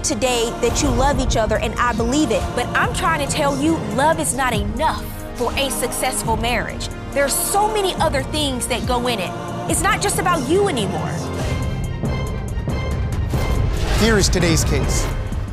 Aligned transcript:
You 0.00 0.06
both 0.06 0.20
said 0.20 0.20
today 0.20 0.50
that 0.60 0.82
you 0.82 0.88
love 0.90 1.20
each 1.20 1.36
other, 1.36 1.58
and 1.58 1.74
I 1.74 1.92
believe 1.92 2.30
it. 2.30 2.42
But 2.54 2.66
I'm 2.68 2.94
trying 2.94 3.26
to 3.26 3.32
tell 3.32 3.60
you, 3.60 3.76
love 3.94 4.20
is 4.20 4.34
not 4.34 4.54
enough 4.54 5.04
for 5.36 5.52
a 5.54 5.70
successful 5.70 6.36
marriage. 6.36 6.88
There's 7.12 7.34
so 7.34 7.72
many 7.72 7.94
other 7.94 8.22
things 8.22 8.66
that 8.68 8.86
go 8.86 9.06
in 9.08 9.18
it. 9.18 9.30
It's 9.70 9.82
not 9.82 10.00
just 10.00 10.18
about 10.18 10.48
you 10.48 10.68
anymore. 10.68 11.10
Here 14.00 14.16
is 14.16 14.28
today's 14.28 14.64
case. 14.64 15.06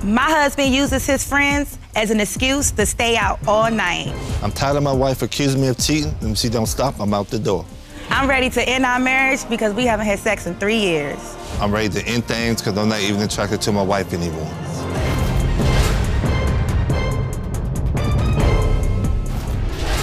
My 0.04 0.22
husband 0.22 0.74
uses 0.74 1.06
his 1.06 1.28
friends 1.28 1.78
as 1.96 2.12
an 2.12 2.20
excuse 2.20 2.72
to 2.72 2.86
stay 2.86 3.18
out 3.18 3.40
all 3.48 3.70
night. 3.72 4.14
I'm 4.42 4.52
tired 4.52 4.78
of 4.78 4.84
my 4.84 4.94
wife 4.94 5.22
accusing 5.22 5.62
me 5.62 5.68
of 5.68 5.78
cheating, 5.78 6.14
and 6.22 6.32
if 6.32 6.38
she 6.38 6.50
don't 6.50 6.68
stop, 6.68 7.00
I'm 7.00 7.14
out 7.14 7.28
the 7.28 7.40
door. 7.40 7.66
I'm 8.10 8.30
ready 8.30 8.50
to 8.52 8.62
end 8.62 8.86
our 8.86 9.00
marriage 9.00 9.48
because 9.50 9.74
we 9.74 9.86
haven't 9.86 10.06
had 10.06 10.20
sex 10.20 10.48
in 10.48 10.56
three 10.56 10.80
years. 10.80 11.37
I'm 11.60 11.72
ready 11.72 11.90
to 11.90 12.06
end 12.06 12.26
things 12.26 12.62
because 12.62 12.78
I'm 12.78 12.90
not 12.90 13.02
even 13.02 13.22
attracted 13.22 13.62
to 13.62 13.72
my 13.72 13.82
wife 13.82 14.14
anymore. 14.14 14.52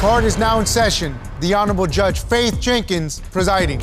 Court 0.01 0.25
is 0.25 0.37
now 0.37 0.61
in 0.61 0.67
session. 0.67 1.19
The 1.41 1.55
Honorable 1.55 1.87
Judge 1.87 2.21
Faith 2.21 2.61
Jenkins 2.61 3.21
presiding. 3.33 3.81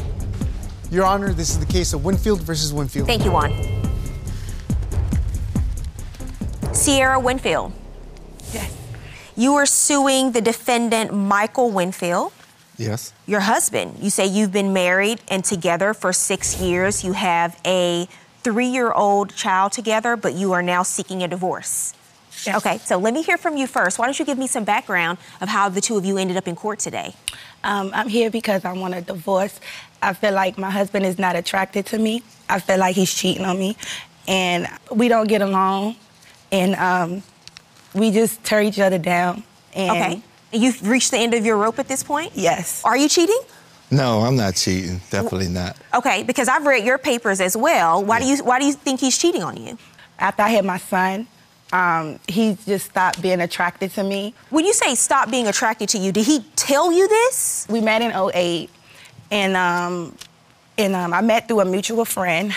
Your 0.91 1.05
Honor, 1.05 1.33
this 1.33 1.49
is 1.49 1.59
the 1.59 1.65
case 1.65 1.93
of 1.93 2.03
Winfield 2.03 2.41
versus 2.41 2.73
Winfield. 2.73 3.07
Thank 3.07 3.25
you, 3.25 3.31
Juan. 3.31 3.51
Cierra 6.73 7.19
Winfield. 7.19 7.71
Yes. 8.53 8.77
You 9.35 9.55
are 9.55 9.65
suing 9.65 10.31
the 10.33 10.41
defendant, 10.41 11.13
Michael 11.13 11.71
Winfield. 11.71 12.33
Yes. 12.81 13.13
Your 13.27 13.41
husband. 13.41 13.97
You 13.99 14.09
say 14.09 14.25
you've 14.25 14.51
been 14.51 14.73
married 14.73 15.21
and 15.29 15.43
together 15.45 15.93
for 15.93 16.11
six 16.13 16.59
years. 16.59 17.03
You 17.03 17.13
have 17.13 17.59
a 17.65 18.07
three 18.43 18.67
year 18.67 18.91
old 18.91 19.35
child 19.35 19.71
together, 19.71 20.15
but 20.15 20.33
you 20.33 20.51
are 20.53 20.63
now 20.63 20.83
seeking 20.83 21.21
a 21.23 21.27
divorce. 21.27 21.93
Yes. 22.45 22.55
Okay, 22.57 22.77
so 22.79 22.97
let 22.97 23.13
me 23.13 23.21
hear 23.21 23.37
from 23.37 23.55
you 23.55 23.67
first. 23.67 23.99
Why 23.99 24.05
don't 24.05 24.17
you 24.17 24.25
give 24.25 24.37
me 24.37 24.47
some 24.47 24.63
background 24.63 25.19
of 25.41 25.49
how 25.49 25.69
the 25.69 25.79
two 25.81 25.97
of 25.97 26.05
you 26.05 26.17
ended 26.17 26.37
up 26.37 26.47
in 26.47 26.55
court 26.55 26.79
today? 26.79 27.13
Um, 27.63 27.91
I'm 27.93 28.07
here 28.07 28.31
because 28.31 28.65
I 28.65 28.73
want 28.73 28.95
a 28.95 29.01
divorce. 29.01 29.59
I 30.01 30.13
feel 30.13 30.33
like 30.33 30.57
my 30.57 30.71
husband 30.71 31.05
is 31.05 31.19
not 31.19 31.35
attracted 31.35 31.85
to 31.87 31.99
me. 31.99 32.23
I 32.49 32.59
feel 32.59 32.79
like 32.79 32.95
he's 32.95 33.13
cheating 33.13 33.45
on 33.45 33.59
me, 33.59 33.77
and 34.27 34.67
we 34.91 35.07
don't 35.07 35.27
get 35.27 35.43
along, 35.43 35.97
and 36.51 36.73
um, 36.75 37.21
we 37.93 38.09
just 38.09 38.43
tear 38.43 38.61
each 38.63 38.79
other 38.79 38.97
down. 38.97 39.43
And 39.75 39.91
Okay. 39.91 40.21
You've 40.53 40.87
reached 40.87 41.11
the 41.11 41.17
end 41.17 41.33
of 41.33 41.45
your 41.45 41.57
rope 41.57 41.79
at 41.79 41.87
this 41.87 42.03
point? 42.03 42.33
Yes. 42.35 42.83
Are 42.83 42.97
you 42.97 43.07
cheating? 43.07 43.39
No, 43.89 44.21
I'm 44.21 44.37
not 44.37 44.55
cheating. 44.55 45.01
Definitely 45.09 45.49
not. 45.49 45.75
Okay, 45.93 46.23
because 46.23 46.47
I've 46.47 46.65
read 46.65 46.85
your 46.85 46.97
papers 46.97 47.41
as 47.41 47.57
well. 47.57 48.03
Why 48.03 48.19
do 48.19 48.25
you 48.25 48.43
why 48.43 48.59
do 48.59 48.65
you 48.65 48.73
think 48.73 49.01
he's 49.01 49.17
cheating 49.17 49.43
on 49.43 49.57
you? 49.57 49.77
After 50.17 50.43
I 50.43 50.49
had 50.49 50.63
my 50.63 50.77
son, 50.77 51.27
um, 51.73 52.19
he 52.27 52.57
just 52.65 52.85
stopped 52.85 53.21
being 53.21 53.41
attracted 53.41 53.91
to 53.91 54.03
me. 54.03 54.33
When 54.49 54.65
you 54.65 54.73
say 54.73 54.95
stop 54.95 55.29
being 55.29 55.47
attracted 55.47 55.89
to 55.89 55.97
you, 55.97 56.11
did 56.13 56.25
he 56.25 56.39
tell 56.55 56.91
you 56.91 57.07
this? 57.07 57.67
We 57.69 57.81
met 57.81 58.01
in 58.01 58.11
08, 58.13 58.69
and 59.29 59.57
um, 59.57 60.15
and 60.77 60.95
um, 60.95 61.13
I 61.13 61.21
met 61.21 61.49
through 61.49 61.59
a 61.59 61.65
mutual 61.65 62.05
friend. 62.05 62.53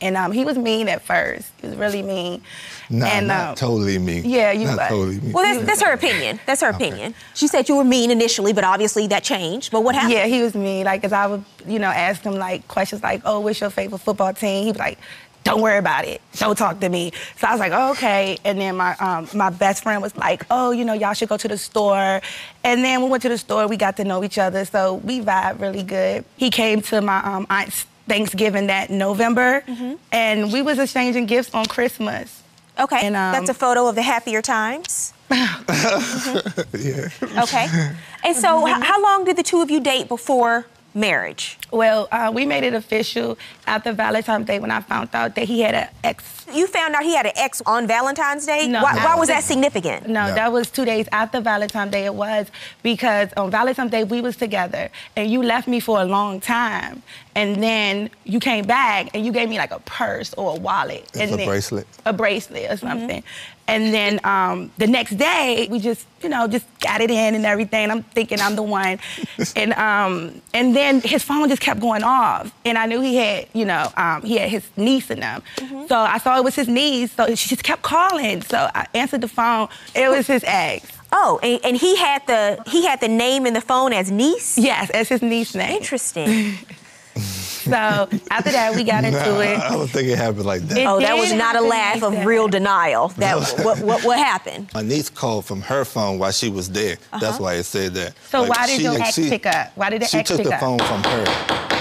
And 0.00 0.16
um, 0.16 0.32
he 0.32 0.44
was 0.44 0.56
mean 0.56 0.88
at 0.88 1.02
first. 1.02 1.50
He 1.60 1.66
was 1.68 1.76
really 1.76 2.02
mean. 2.02 2.42
Nah, 2.88 3.06
and, 3.06 3.26
not 3.28 3.48
um, 3.50 3.54
totally 3.54 3.98
mean. 3.98 4.24
yeah, 4.24 4.50
you 4.50 4.66
Not 4.66 4.76
like- 4.76 4.88
totally 4.88 5.20
mean. 5.20 5.32
Well, 5.32 5.44
that's, 5.44 5.66
that's 5.66 5.82
her 5.82 5.92
opinion. 5.92 6.40
That's 6.46 6.60
her 6.62 6.70
opinion. 6.70 7.14
She 7.34 7.46
said 7.46 7.68
you 7.68 7.76
were 7.76 7.84
mean 7.84 8.10
initially, 8.10 8.52
but 8.52 8.64
obviously 8.64 9.06
that 9.08 9.22
changed. 9.22 9.70
But 9.72 9.82
what 9.84 9.94
happened? 9.94 10.12
Yeah, 10.14 10.26
he 10.26 10.42
was 10.42 10.54
mean. 10.54 10.86
Like, 10.86 11.02
cause 11.02 11.12
I 11.12 11.26
would, 11.26 11.44
you 11.66 11.78
know, 11.78 11.88
ask 11.88 12.22
him 12.22 12.34
like 12.34 12.66
questions 12.66 13.02
like, 13.02 13.22
"Oh, 13.24 13.40
what's 13.40 13.60
your 13.60 13.70
favorite 13.70 13.98
football 14.00 14.32
team?" 14.34 14.64
He'd 14.64 14.72
be 14.72 14.78
like, 14.78 14.98
"Don't 15.44 15.60
worry 15.60 15.78
about 15.78 16.04
it. 16.06 16.20
Don't 16.36 16.56
talk 16.56 16.80
to 16.80 16.88
me." 16.88 17.12
So 17.36 17.46
I 17.46 17.52
was 17.52 17.60
like, 17.60 17.72
oh, 17.72 17.92
"Okay." 17.92 18.38
And 18.44 18.60
then 18.60 18.76
my 18.76 18.96
um, 18.96 19.28
my 19.34 19.50
best 19.50 19.82
friend 19.84 20.02
was 20.02 20.16
like, 20.16 20.44
"Oh, 20.50 20.72
you 20.72 20.84
know, 20.84 20.94
y'all 20.94 21.12
should 21.14 21.28
go 21.28 21.36
to 21.36 21.46
the 21.48 21.58
store." 21.58 22.20
And 22.64 22.82
then 22.84 23.02
we 23.02 23.08
went 23.08 23.22
to 23.22 23.28
the 23.28 23.38
store. 23.38 23.68
We 23.68 23.76
got 23.76 23.96
to 23.98 24.04
know 24.04 24.24
each 24.24 24.38
other, 24.38 24.64
so 24.64 24.94
we 24.94 25.20
vibe 25.20 25.60
really 25.60 25.82
good. 25.84 26.24
He 26.36 26.50
came 26.50 26.80
to 26.82 27.00
my 27.00 27.18
um, 27.22 27.46
aunt's 27.50 27.86
Thanksgiving 28.10 28.66
that 28.66 28.90
November, 28.90 29.62
mm-hmm. 29.66 29.94
and 30.10 30.52
we 30.52 30.62
was 30.62 30.78
exchanging 30.80 31.26
gifts 31.26 31.54
on 31.54 31.64
Christmas. 31.66 32.42
Okay, 32.78 33.06
And, 33.06 33.14
um, 33.14 33.32
that's 33.32 33.48
a 33.48 33.54
photo 33.54 33.86
of 33.86 33.94
the 33.94 34.02
happier 34.02 34.42
times. 34.42 35.12
Mm-hmm. 35.30 36.76
yeah. 37.32 37.42
Okay. 37.44 37.66
and 38.24 38.36
so, 38.36 38.48
mm-hmm. 38.48 38.82
h- 38.82 38.88
how 38.88 39.00
long 39.00 39.24
did 39.24 39.36
the 39.36 39.44
two 39.44 39.62
of 39.62 39.70
you 39.70 39.78
date 39.78 40.08
before 40.08 40.66
marriage? 40.94 41.58
Well, 41.70 42.08
uh, 42.10 42.30
we 42.34 42.46
made 42.46 42.64
it 42.64 42.74
official 42.74 43.38
after 43.66 43.92
Valentine's 43.92 44.46
Day 44.46 44.58
when 44.58 44.70
I 44.70 44.80
found 44.80 45.10
out 45.14 45.34
that 45.36 45.44
he 45.44 45.60
had 45.60 45.74
an 45.74 45.88
ex 46.02 46.46
You 46.52 46.66
found 46.66 46.94
out 46.96 47.02
he 47.04 47.14
had 47.14 47.26
an 47.26 47.32
ex 47.36 47.62
on 47.64 47.86
Valentine's 47.86 48.44
Day. 48.44 48.66
No. 48.66 48.82
why, 48.82 48.94
No. 48.94 49.04
why 49.04 49.14
was 49.14 49.28
that 49.28 49.44
significant? 49.44 50.08
No, 50.08 50.26
No. 50.26 50.34
that 50.34 50.50
was 50.52 50.68
two 50.70 50.84
days 50.84 51.06
after 51.12 51.40
Valentine's 51.40 51.92
Day. 51.92 52.04
It 52.06 52.14
was 52.14 52.48
because 52.82 53.28
on 53.36 53.50
Valentine's 53.52 53.90
Day 53.92 54.02
we 54.04 54.20
was 54.20 54.36
together, 54.36 54.90
and 55.16 55.30
you 55.30 55.42
left 55.42 55.68
me 55.68 55.78
for 55.80 56.00
a 56.00 56.04
long 56.04 56.40
time, 56.40 57.02
and 57.36 57.62
then 57.62 58.10
you 58.24 58.40
came 58.40 58.64
back 58.64 59.10
and 59.14 59.24
you 59.24 59.30
gave 59.32 59.48
me 59.48 59.58
like 59.58 59.70
a 59.70 59.78
purse 59.80 60.34
or 60.34 60.56
a 60.56 60.58
wallet, 60.58 61.06
and 61.14 61.30
a 61.32 61.36
then- 61.36 61.46
bracelet. 61.46 61.86
a 62.04 62.12
bracelet 62.12 62.68
or 62.70 62.76
something. 62.76 63.22
And 63.70 63.94
then 63.94 64.18
um, 64.24 64.72
the 64.78 64.88
next 64.88 65.16
day 65.16 65.68
we 65.70 65.78
just, 65.78 66.04
you 66.22 66.28
know, 66.28 66.48
just 66.48 66.66
got 66.80 67.00
it 67.00 67.08
in 67.08 67.36
and 67.36 67.46
everything. 67.46 67.88
I'm 67.88 68.02
thinking 68.02 68.40
I'm 68.40 68.56
the 68.56 68.64
one, 68.64 68.98
and 69.56 69.72
um, 69.74 70.42
and 70.52 70.74
then 70.74 71.00
his 71.00 71.22
phone 71.22 71.48
just 71.48 71.62
kept 71.62 71.78
going 71.78 72.02
off, 72.02 72.52
and 72.64 72.76
I 72.76 72.86
knew 72.86 73.00
he 73.00 73.14
had, 73.14 73.46
you 73.52 73.64
know, 73.64 73.92
um, 73.96 74.22
he 74.22 74.38
had 74.38 74.48
his 74.50 74.68
niece 74.76 75.08
in 75.08 75.20
them. 75.20 75.42
So 75.86 75.96
I 75.96 76.18
saw 76.18 76.36
it 76.36 76.42
was 76.42 76.56
his 76.56 76.66
niece, 76.66 77.12
so 77.12 77.32
she 77.36 77.48
just 77.48 77.62
kept 77.62 77.82
calling. 77.82 78.42
So 78.42 78.68
I 78.74 78.88
answered 78.92 79.20
the 79.20 79.28
phone. 79.28 79.68
It 79.94 80.08
was 80.10 80.26
his 80.26 80.42
ex. 80.44 80.90
Oh, 81.12 81.38
and, 81.42 81.60
and 81.64 81.76
he 81.76 81.96
had 81.96 82.26
the 82.26 82.62
he 82.66 82.84
had 82.84 83.00
the 83.00 83.08
name 83.08 83.46
in 83.46 83.54
the 83.54 83.60
phone 83.60 83.92
as 83.92 84.10
niece. 84.10 84.58
Yes, 84.58 84.90
as 84.90 85.08
his 85.08 85.22
niece 85.22 85.54
name. 85.54 85.76
Interesting. 85.76 86.58
So 87.64 87.72
after 88.30 88.50
that, 88.52 88.74
we 88.74 88.84
got 88.84 89.04
into 89.04 89.18
Nah, 89.18 89.40
it. 89.40 89.58
I 89.58 89.70
don't 89.70 89.88
think 89.88 90.08
it 90.08 90.16
happened 90.16 90.46
like 90.46 90.62
that. 90.62 90.78
Oh, 90.78 90.80
it 90.80 90.86
oh, 90.86 91.00
that 91.00 91.16
was 91.16 91.32
not 91.32 91.56
a 91.56 91.60
laugh 91.60 91.96
like 91.96 92.02
of 92.04 92.12
that. 92.12 92.26
real 92.26 92.48
denial. 92.48 93.08
That 93.18 93.36
what 93.64 93.80
what 93.80 94.04
what 94.04 94.18
happened? 94.18 94.70
My 94.74 94.82
niece 94.82 95.10
called 95.10 95.44
from 95.44 95.60
her 95.62 95.84
phone 95.84 96.18
while 96.18 96.32
she 96.32 96.48
was 96.48 96.70
there. 96.70 96.96
That's 97.12 97.24
uh-huh. 97.24 97.38
why 97.42 97.54
it 97.54 97.64
said 97.64 97.94
that. 97.94 98.14
So 98.30 98.42
Like, 98.42 98.50
why 98.50 98.66
did 98.66 98.76
she- 98.76 98.82
your 98.82 98.94
ex 99.00 99.14
she- 99.14 99.28
pick 99.28 99.46
up? 99.46 99.72
Why 99.74 99.90
did 99.90 100.02
the 100.02 100.06
she 100.06 100.18
ex 100.18 100.28
took 100.28 100.38
pick 100.38 100.46
the 100.46 100.54
up? 100.54 100.60
phone 100.60 100.78
from 100.78 101.02
her. 101.04 101.24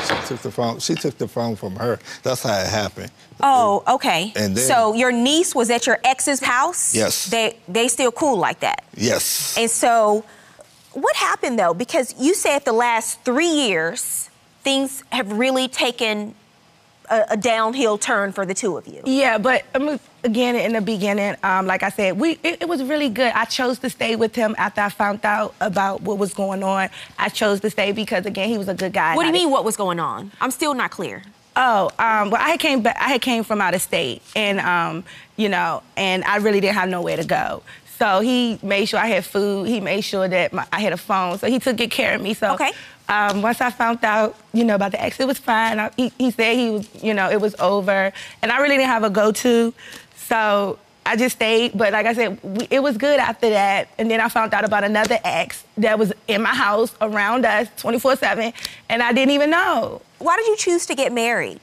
She 0.08 0.28
took 0.28 0.42
the 0.42 0.52
phone. 0.52 0.80
She 0.80 0.96
took 0.96 1.18
the 1.18 1.28
phone 1.28 1.56
from 1.56 1.76
her. 1.76 2.00
That's 2.24 2.44
how 2.44 2.60
it 2.60 2.68
happened. 2.68 3.12
Oh, 3.42 3.84
okay. 3.88 4.34
And 4.36 4.56
then- 4.56 4.68
so 4.68 4.94
your 4.94 5.12
niece 5.12 5.54
was 5.56 5.70
at 5.70 5.88
your 5.88 6.00
ex's 6.04 6.40
house. 6.42 6.96
Yes. 6.96 7.26
They 7.30 7.58
they 7.68 7.88
still 7.88 8.12
cool 8.12 8.38
like 8.38 8.60
that. 8.62 8.84
Yes. 8.96 9.56
And 9.58 9.70
so, 9.72 10.26
what 10.94 11.16
happened 11.16 11.58
though? 11.60 11.74
Because 11.74 12.14
you 12.20 12.34
said 12.34 12.66
the 12.66 12.74
last 12.74 13.22
three 13.24 13.48
years, 13.48 14.30
things 14.64 15.04
have 15.12 15.32
really 15.32 15.68
taken 15.68 16.36
a, 17.10 17.26
a 17.32 17.38
downhill 17.38 17.98
turn 17.98 18.32
for 18.32 18.46
the 18.46 18.54
two 18.54 18.78
of 18.78 18.88
you. 18.88 19.02
Yeah, 19.06 19.38
but 19.38 19.66
I 19.74 19.80
mean, 19.80 20.00
again, 20.24 20.56
in 20.56 20.74
the 20.74 20.82
beginning, 20.82 21.36
um, 21.44 21.66
like 21.66 21.84
I 21.84 21.90
said, 21.90 22.20
we 22.20 22.32
it, 22.44 22.62
it 22.62 22.70
was 22.70 22.84
really 22.84 23.10
good. 23.10 23.32
I 23.34 23.46
chose 23.46 23.80
to 23.80 23.90
stay 23.90 24.16
with 24.16 24.36
him 24.36 24.56
after 24.58 24.82
I 24.82 24.90
found 24.90 25.26
out 25.26 25.56
about 25.60 26.02
what 26.02 26.18
was 26.18 26.34
going 26.34 26.64
on. 26.64 26.90
I 27.18 27.30
chose 27.30 27.60
to 27.62 27.70
stay 27.70 27.92
because 27.92 28.26
again, 28.26 28.50
he 28.50 28.58
was 28.58 28.68
a 28.68 28.74
good 28.74 28.94
guy. 28.94 29.16
What 29.16 29.24
do 29.24 29.28
you 29.28 29.34
mean? 29.34 29.50
What 29.52 29.64
was 29.64 29.76
going 29.76 30.00
on? 30.00 30.32
I'm 30.40 30.52
still 30.52 30.74
not 30.74 30.92
clear. 30.92 31.24
Oh, 31.56 31.90
um, 32.00 32.30
well, 32.30 32.42
I 32.42 32.58
came 32.58 32.82
back. 32.84 32.96
I 33.00 33.10
had 33.10 33.22
came 33.22 33.44
from 33.44 33.60
out 33.60 33.74
of 33.74 33.82
state, 33.82 34.22
and 34.36 34.60
um, 34.60 35.04
you 35.36 35.50
know, 35.50 35.84
and 35.98 36.24
I 36.24 36.38
really 36.38 36.60
didn't 36.62 36.76
have 36.76 36.90
nowhere 36.90 37.18
to 37.18 37.26
go. 37.26 37.64
So 37.98 38.22
he 38.22 38.58
made 38.64 38.86
sure 38.86 38.98
I 38.98 39.08
had 39.08 39.26
food. 39.26 39.68
He 39.68 39.82
made 39.82 40.02
sure 40.02 40.26
that 40.26 40.54
my, 40.54 40.66
I 40.72 40.80
had 40.80 40.94
a 40.94 40.98
phone. 40.98 41.38
So 41.38 41.48
he 41.48 41.60
took 41.60 41.76
good 41.76 41.92
care 41.92 42.16
of 42.16 42.22
me. 42.22 42.34
So 42.34 42.54
Okay. 42.54 42.72
Um, 43.10 43.42
once 43.42 43.60
I 43.60 43.72
found 43.72 44.06
out, 44.06 44.38
you 44.54 44.64
know, 44.64 44.76
about 44.76 44.92
the 44.92 45.04
ex, 45.04 45.20
it 45.20 45.28
was 45.28 45.38
fine. 45.38 45.80
I, 45.80 45.92
he, 45.98 46.14
he 46.18 46.32
said 46.32 46.56
he 46.56 46.70
was, 46.70 47.04
you 47.04 47.14
know, 47.14 47.30
it 47.30 47.42
was 47.42 47.56
over, 47.60 48.14
and 48.42 48.52
I 48.52 48.58
really 48.62 48.78
didn't 48.78 48.90
have 48.90 49.04
a 49.04 49.10
go-to. 49.10 49.74
So 50.16 50.80
I 51.06 51.16
just 51.16 51.36
stayed. 51.36 51.78
But 51.78 51.92
like 51.92 52.06
I 52.06 52.14
said, 52.14 52.40
we, 52.44 52.68
it 52.70 52.82
was 52.82 52.98
good 52.98 53.20
after 53.20 53.50
that. 53.50 53.90
And 53.98 54.10
then 54.10 54.22
I 54.22 54.30
found 54.30 54.54
out 54.54 54.64
about 54.64 54.84
another 54.84 55.18
ex 55.24 55.64
that 55.78 55.98
was 55.98 56.14
in 56.28 56.44
my 56.44 56.54
house 56.54 56.96
around 57.02 57.46
us 57.46 57.68
24/7, 57.78 58.54
and 58.90 59.04
I 59.04 59.12
didn't 59.12 59.34
even 59.34 59.50
know. 59.50 60.02
Why 60.20 60.38
did 60.38 60.48
you 60.48 60.56
choose 60.58 60.86
to 60.86 60.96
get 60.96 61.12
married? 61.12 61.60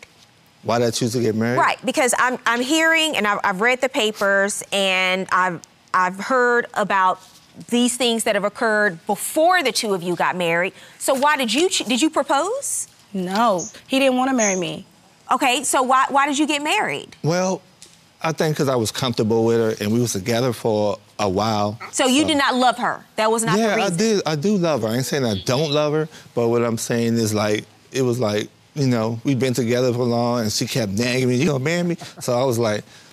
why 0.66 0.80
did 0.80 0.88
I 0.88 0.90
choose 0.90 1.12
to 1.12 1.20
get 1.20 1.36
married? 1.36 1.58
Right, 1.58 1.78
because 1.86 2.12
I'm 2.18 2.38
I'm 2.44 2.60
hearing 2.60 3.16
and 3.16 3.26
I've, 3.26 3.38
I've 3.44 3.60
read 3.60 3.80
the 3.80 3.88
papers 3.88 4.64
and 4.72 5.28
I've 5.30 5.60
I've 5.94 6.18
heard 6.18 6.66
about 6.74 7.20
these 7.68 7.96
things 7.96 8.24
that 8.24 8.34
have 8.34 8.44
occurred 8.44 9.04
before 9.06 9.62
the 9.62 9.72
two 9.72 9.94
of 9.94 10.02
you 10.02 10.16
got 10.16 10.36
married. 10.36 10.72
So 10.98 11.14
why 11.14 11.36
did 11.36 11.52
you 11.52 11.68
did 11.68 12.02
you 12.02 12.10
propose? 12.10 12.88
No, 13.12 13.62
he 13.86 13.98
didn't 13.98 14.16
want 14.16 14.30
to 14.30 14.36
marry 14.36 14.56
me. 14.56 14.86
Okay, 15.32 15.64
so 15.64 15.82
why 15.82 16.06
why 16.10 16.26
did 16.26 16.38
you 16.38 16.46
get 16.46 16.62
married? 16.62 17.16
Well, 17.22 17.62
I 18.22 18.32
think 18.32 18.56
because 18.56 18.68
I 18.68 18.76
was 18.76 18.90
comfortable 18.90 19.44
with 19.44 19.58
her 19.58 19.84
and 19.84 19.92
we 19.92 20.00
was 20.00 20.12
together 20.12 20.52
for 20.52 20.98
a 21.18 21.28
while. 21.28 21.78
So 21.92 22.06
you 22.06 22.24
did 22.26 22.36
not 22.36 22.54
love 22.54 22.76
her. 22.78 23.04
That 23.16 23.30
was 23.30 23.42
not 23.44 23.56
the 23.56 23.62
yeah, 23.62 23.72
I 23.72 23.76
reason. 23.76 23.96
did. 23.96 24.22
I 24.26 24.36
do 24.36 24.56
love 24.56 24.82
her. 24.82 24.88
I 24.88 24.96
ain't 24.96 25.06
saying 25.06 25.24
I 25.24 25.40
don't 25.44 25.70
love 25.70 25.92
her, 25.94 26.08
but 26.34 26.48
what 26.48 26.62
I'm 26.62 26.78
saying 26.78 27.14
is 27.14 27.32
like 27.32 27.64
it 27.92 28.02
was 28.02 28.20
like 28.20 28.50
you 28.76 28.86
know, 28.86 29.18
we've 29.24 29.38
been 29.38 29.54
together 29.54 29.92
for 29.92 30.04
long, 30.04 30.42
and 30.42 30.52
she 30.52 30.66
kept 30.66 30.92
nagging 30.92 31.28
me, 31.28 31.36
you 31.36 31.46
gonna 31.46 31.64
marry 31.64 31.82
me? 31.82 31.96
So 32.20 32.38
I 32.38 32.44
was 32.44 32.58
like, 32.58 32.84
psh, 32.84 33.05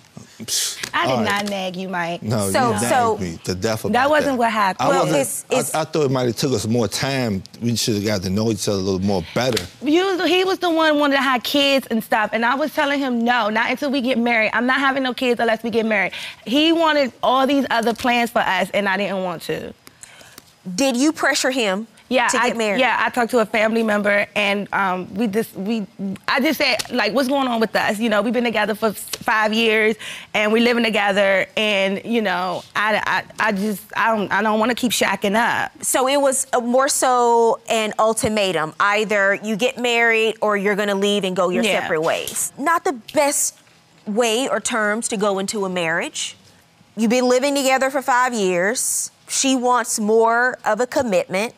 I 0.92 1.06
did 1.06 1.12
all 1.14 1.24
not 1.24 1.48
nag 1.48 1.76
you, 1.76 1.88
Mike. 1.88 2.22
No, 2.22 2.50
So- 2.50 2.66
you 2.68 2.72
nagged 2.74 2.88
so- 2.88 3.18
me 3.18 3.38
to 3.44 3.54
death 3.54 3.84
about 3.84 3.92
That 3.92 4.10
wasn't 4.10 4.38
what 4.38 4.50
happened. 4.52 4.86
I, 4.86 4.88
Well, 4.88 5.06
it's- 5.06 5.44
it's- 5.50 5.74
I, 5.74 5.82
I 5.82 5.84
thought 5.84 6.04
it 6.04 6.10
might 6.10 6.26
have 6.26 6.36
took 6.36 6.52
us 6.52 6.66
more 6.66 6.88
time. 6.88 7.42
We 7.60 7.76
should 7.76 7.94
have 7.96 8.04
got 8.04 8.22
to 8.22 8.30
know 8.30 8.50
each 8.50 8.68
other 8.68 8.78
a 8.78 8.80
little 8.80 9.00
more 9.00 9.24
better. 9.34 9.62
You, 9.82 10.24
he 10.24 10.44
was 10.44 10.58
the 10.58 10.70
one 10.70 10.98
wanted 10.98 11.16
to 11.16 11.22
have 11.22 11.42
kids 11.42 11.86
and 11.90 12.02
stuff, 12.02 12.30
and 12.32 12.44
I 12.44 12.54
was 12.54 12.72
telling 12.72 12.98
him 12.98 13.24
no, 13.24 13.48
not 13.48 13.70
until 13.70 13.90
we 13.90 14.00
get 14.00 14.18
married. 14.18 14.50
I'm 14.52 14.66
not 14.66 14.80
having 14.80 15.02
no 15.02 15.14
kids 15.14 15.40
unless 15.40 15.62
we 15.62 15.70
get 15.70 15.86
married. 15.86 16.12
He 16.46 16.72
wanted 16.72 17.12
all 17.22 17.46
these 17.46 17.66
other 17.70 17.94
plans 17.94 18.30
for 18.30 18.40
us, 18.40 18.70
and 18.74 18.88
I 18.88 18.96
didn't 18.96 19.22
want 19.22 19.42
to. 19.42 19.72
Did 20.74 20.96
you 20.96 21.12
pressure 21.12 21.50
him 21.50 21.86
Yeah, 22.10 22.28
to 22.28 22.38
I, 22.38 22.52
married? 22.52 22.80
yeah. 22.80 22.96
I 23.00 23.08
talked 23.08 23.30
to 23.30 23.38
a 23.38 23.46
family 23.46 23.82
member, 23.82 24.26
and 24.36 24.72
um, 24.74 25.12
we 25.14 25.26
just 25.26 25.54
we. 25.56 25.86
I 26.28 26.38
just 26.40 26.58
said 26.58 26.76
like, 26.92 27.14
what's 27.14 27.28
going 27.28 27.48
on 27.48 27.60
with 27.60 27.74
us? 27.74 27.98
You 27.98 28.10
know, 28.10 28.20
we've 28.20 28.32
been 28.34 28.44
together 28.44 28.74
for 28.74 28.92
five 28.92 29.54
years, 29.54 29.96
and 30.34 30.52
we're 30.52 30.62
living 30.62 30.84
together, 30.84 31.46
and 31.56 32.04
you 32.04 32.20
know, 32.20 32.62
I, 32.76 33.02
I, 33.38 33.48
I 33.48 33.52
just 33.52 33.82
I 33.96 34.14
don't 34.14 34.30
I 34.30 34.42
don't 34.42 34.58
want 34.60 34.70
to 34.70 34.74
keep 34.74 34.92
shacking 34.92 35.34
up. 35.34 35.72
So 35.82 36.06
it 36.06 36.20
was 36.20 36.46
a, 36.52 36.60
more 36.60 36.88
so 36.88 37.58
an 37.70 37.94
ultimatum. 37.98 38.74
Either 38.78 39.34
you 39.42 39.56
get 39.56 39.78
married 39.78 40.36
or 40.42 40.58
you're 40.58 40.76
going 40.76 40.88
to 40.90 40.94
leave 40.94 41.24
and 41.24 41.34
go 41.34 41.48
your 41.48 41.64
Yeah. 41.64 41.80
separate 41.80 42.02
ways. 42.02 42.52
Not 42.58 42.84
the 42.84 42.92
best 43.14 43.58
way 44.06 44.46
or 44.48 44.60
terms 44.60 45.08
to 45.08 45.16
go 45.16 45.38
into 45.38 45.64
a 45.64 45.70
marriage. 45.70 46.36
You've 46.98 47.10
been 47.10 47.28
living 47.28 47.54
together 47.54 47.88
for 47.90 48.02
five 48.02 48.34
years. 48.34 49.10
She 49.26 49.56
wants 49.56 49.98
more 49.98 50.58
of 50.66 50.80
a 50.80 50.86
commitment. 50.86 51.54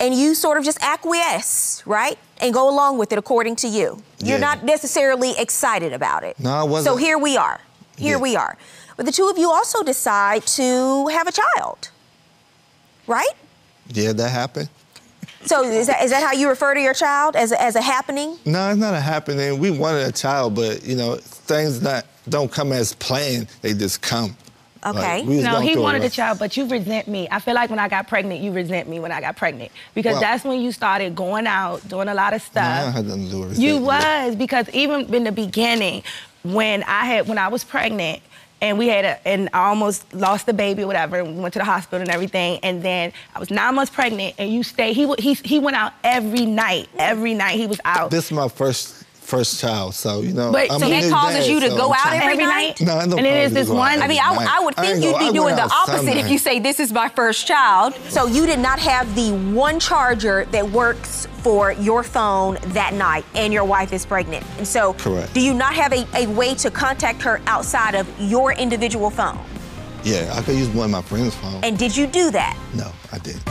And 0.00 0.14
you 0.14 0.34
sort 0.34 0.58
of 0.58 0.64
just 0.64 0.82
acquiesce, 0.82 1.82
right? 1.86 2.18
And 2.40 2.52
go 2.52 2.68
along 2.68 2.98
with 2.98 3.12
it 3.12 3.18
according 3.18 3.56
to 3.56 3.68
you. 3.68 4.02
You're 4.18 4.38
Yeah. 4.38 4.48
not 4.48 4.64
necessarily 4.64 5.38
excited 5.38 5.92
about 5.92 6.24
it. 6.24 6.38
No, 6.40 6.50
I 6.52 6.62
wasn't. 6.64 6.92
So 6.92 6.96
here 6.96 7.18
we 7.18 7.36
are. 7.36 7.60
Here 7.96 8.16
Yeah. 8.16 8.22
we 8.22 8.34
are. 8.36 8.56
But 8.96 9.06
the 9.06 9.12
two 9.12 9.28
of 9.28 9.38
you 9.38 9.50
also 9.50 9.82
decide 9.82 10.44
to 10.58 11.06
have 11.08 11.26
a 11.28 11.32
child, 11.32 11.88
right? 13.06 13.30
Yeah, 13.88 14.12
that 14.12 14.30
happened. 14.30 14.68
So 15.44 15.64
is 15.64 15.86
that, 15.88 16.02
is 16.04 16.10
that 16.10 16.22
how 16.22 16.32
you 16.32 16.48
refer 16.48 16.74
to 16.74 16.80
your 16.80 16.94
child 16.94 17.34
as 17.36 17.50
a, 17.52 17.60
as 17.60 17.74
a 17.74 17.80
happening? 17.80 18.38
No, 18.44 18.70
it's 18.70 18.78
not 18.78 18.94
a 18.94 19.00
happening. 19.00 19.58
We 19.58 19.70
wanted 19.70 20.06
a 20.06 20.12
child, 20.12 20.54
but 20.54 20.84
you 20.84 20.94
know, 20.96 21.16
things 21.16 21.82
not 21.82 22.06
don't 22.28 22.50
come 22.50 22.72
as 22.72 22.92
planned. 22.94 23.48
They 23.60 23.72
just 23.74 24.02
come. 24.02 24.36
Okay. 24.84 25.22
we 25.24 25.36
was 25.36 25.44
No, 25.44 25.60
he 25.60 25.76
wanted 25.76 26.02
a 26.04 26.10
child, 26.10 26.38
but 26.38 26.56
you 26.56 26.66
resent 26.66 27.06
me. 27.08 27.28
I 27.30 27.38
feel 27.38 27.54
like 27.54 27.70
when 27.70 27.78
I 27.78 27.88
got 27.88 28.08
pregnant, 28.08 28.40
you 28.40 28.50
resent 28.52 28.88
me 28.88 28.98
when 28.98 29.12
I 29.12 29.20
got 29.20 29.36
pregnant 29.36 29.70
because 29.94 30.12
Well- 30.14 30.20
that's 30.22 30.44
when 30.44 30.60
you 30.60 30.72
started 30.72 31.14
going 31.14 31.46
out, 31.46 31.88
doing 31.88 32.08
a 32.08 32.14
lot 32.14 32.32
of 32.34 32.42
No, 32.54 32.60
I 32.60 32.64
stuff. 32.80 32.94
had 32.94 33.06
to 33.08 33.16
do 33.16 33.40
with 33.42 33.58
You 33.58 33.78
was 33.78 34.34
because 34.36 34.68
even 34.72 35.12
in 35.14 35.24
the 35.24 35.32
beginning, 35.32 36.02
when 36.42 36.82
I 36.84 37.06
had 37.06 37.28
when 37.28 37.38
I 37.38 37.48
was 37.48 37.62
pregnant 37.62 38.20
and 38.60 38.78
we 38.78 38.88
had 38.88 39.04
a 39.04 39.28
and 39.28 39.48
I 39.52 39.66
almost 39.68 40.12
lost 40.14 40.46
the 40.46 40.52
baby 40.52 40.82
or 40.82 40.86
whatever, 40.88 41.18
and 41.18 41.36
we 41.36 41.40
went 41.42 41.52
to 41.54 41.58
the 41.60 41.64
hospital 41.64 42.00
and 42.00 42.10
everything, 42.10 42.58
and 42.64 42.82
then 42.82 43.12
I 43.34 43.38
was 43.38 43.50
nine 43.50 43.74
months 43.76 43.90
pregnant, 43.92 44.34
and 44.38 44.50
you 44.52 44.62
stayed. 44.64 44.94
He 44.96 45.12
he 45.18 45.34
he 45.34 45.58
went 45.60 45.76
out 45.76 45.92
every 46.02 46.46
night. 46.46 46.88
Every 46.98 47.34
night 47.34 47.56
he 47.58 47.66
was 47.68 47.80
out. 47.84 48.10
This 48.10 48.26
is 48.26 48.32
my 48.32 48.48
first 48.48 49.01
first 49.22 49.60
child, 49.60 49.94
so 49.94 50.20
you 50.20 50.32
know. 50.32 50.52
But- 50.52 50.70
I'm 50.70 50.80
so 50.80 50.86
a 50.86 50.90
that 50.90 51.02
new 51.04 51.10
causes 51.10 51.46
dad, 51.46 51.50
you 51.52 51.60
to 51.60 51.70
so 51.70 51.76
go 51.76 51.92
out 51.92 51.98
trying- 52.02 52.20
every 52.22 52.36
night? 52.44 52.80
No, 52.80 52.96
I 52.96 53.06
don't 53.06 53.18
And 53.18 53.26
it 53.26 53.36
is 53.44 53.52
this 53.52 53.68
you 53.68 53.72
to 53.72 53.72
go 53.72 53.78
one- 53.78 54.02
I 54.02 54.06
mean, 54.06 54.20
I. 54.22 54.56
I 54.58 54.60
would 54.60 54.76
think 54.76 54.88
ain't 54.96 55.02
you'd 55.04 55.12
go- 55.12 55.18
be 55.18 55.32
doing 55.32 55.56
the 55.56 55.62
out 55.62 55.72
opposite 55.88 56.16
if 56.16 56.28
you 56.28 56.38
say, 56.38 56.58
This 56.58 56.78
is 56.80 56.92
my 56.92 57.08
first 57.08 57.46
child. 57.46 57.94
So 58.10 58.26
you 58.26 58.46
did 58.46 58.58
not 58.58 58.78
have 58.78 59.14
the 59.14 59.32
one 59.54 59.80
charger 59.80 60.46
that 60.52 60.70
works 60.70 61.26
for 61.42 61.72
your 61.72 62.02
phone 62.02 62.58
that 62.68 62.94
night, 62.94 63.24
and 63.34 63.52
your 63.52 63.64
wife 63.64 63.92
is 63.92 64.04
pregnant. 64.06 64.44
And 64.58 64.66
so, 64.68 64.92
Correct. 64.94 65.32
do 65.34 65.40
you 65.40 65.54
not 65.54 65.74
have 65.74 65.92
a, 65.92 66.06
a 66.16 66.26
way 66.28 66.54
to 66.56 66.70
contact 66.70 67.22
her 67.22 67.40
outside 67.46 67.94
of 67.94 68.06
your 68.20 68.52
individual 68.52 69.10
phone? 69.10 69.38
Yeah, 70.04 70.32
I 70.36 70.42
could 70.42 70.56
use 70.56 70.68
one 70.68 70.86
of 70.86 70.90
my 70.90 71.02
friend's 71.02 71.34
phone. 71.34 71.60
And 71.64 71.78
did 71.78 71.96
you 71.96 72.06
do 72.06 72.30
that? 72.32 72.56
no, 72.74 72.90
I 73.12 73.18
didn't. 73.18 73.42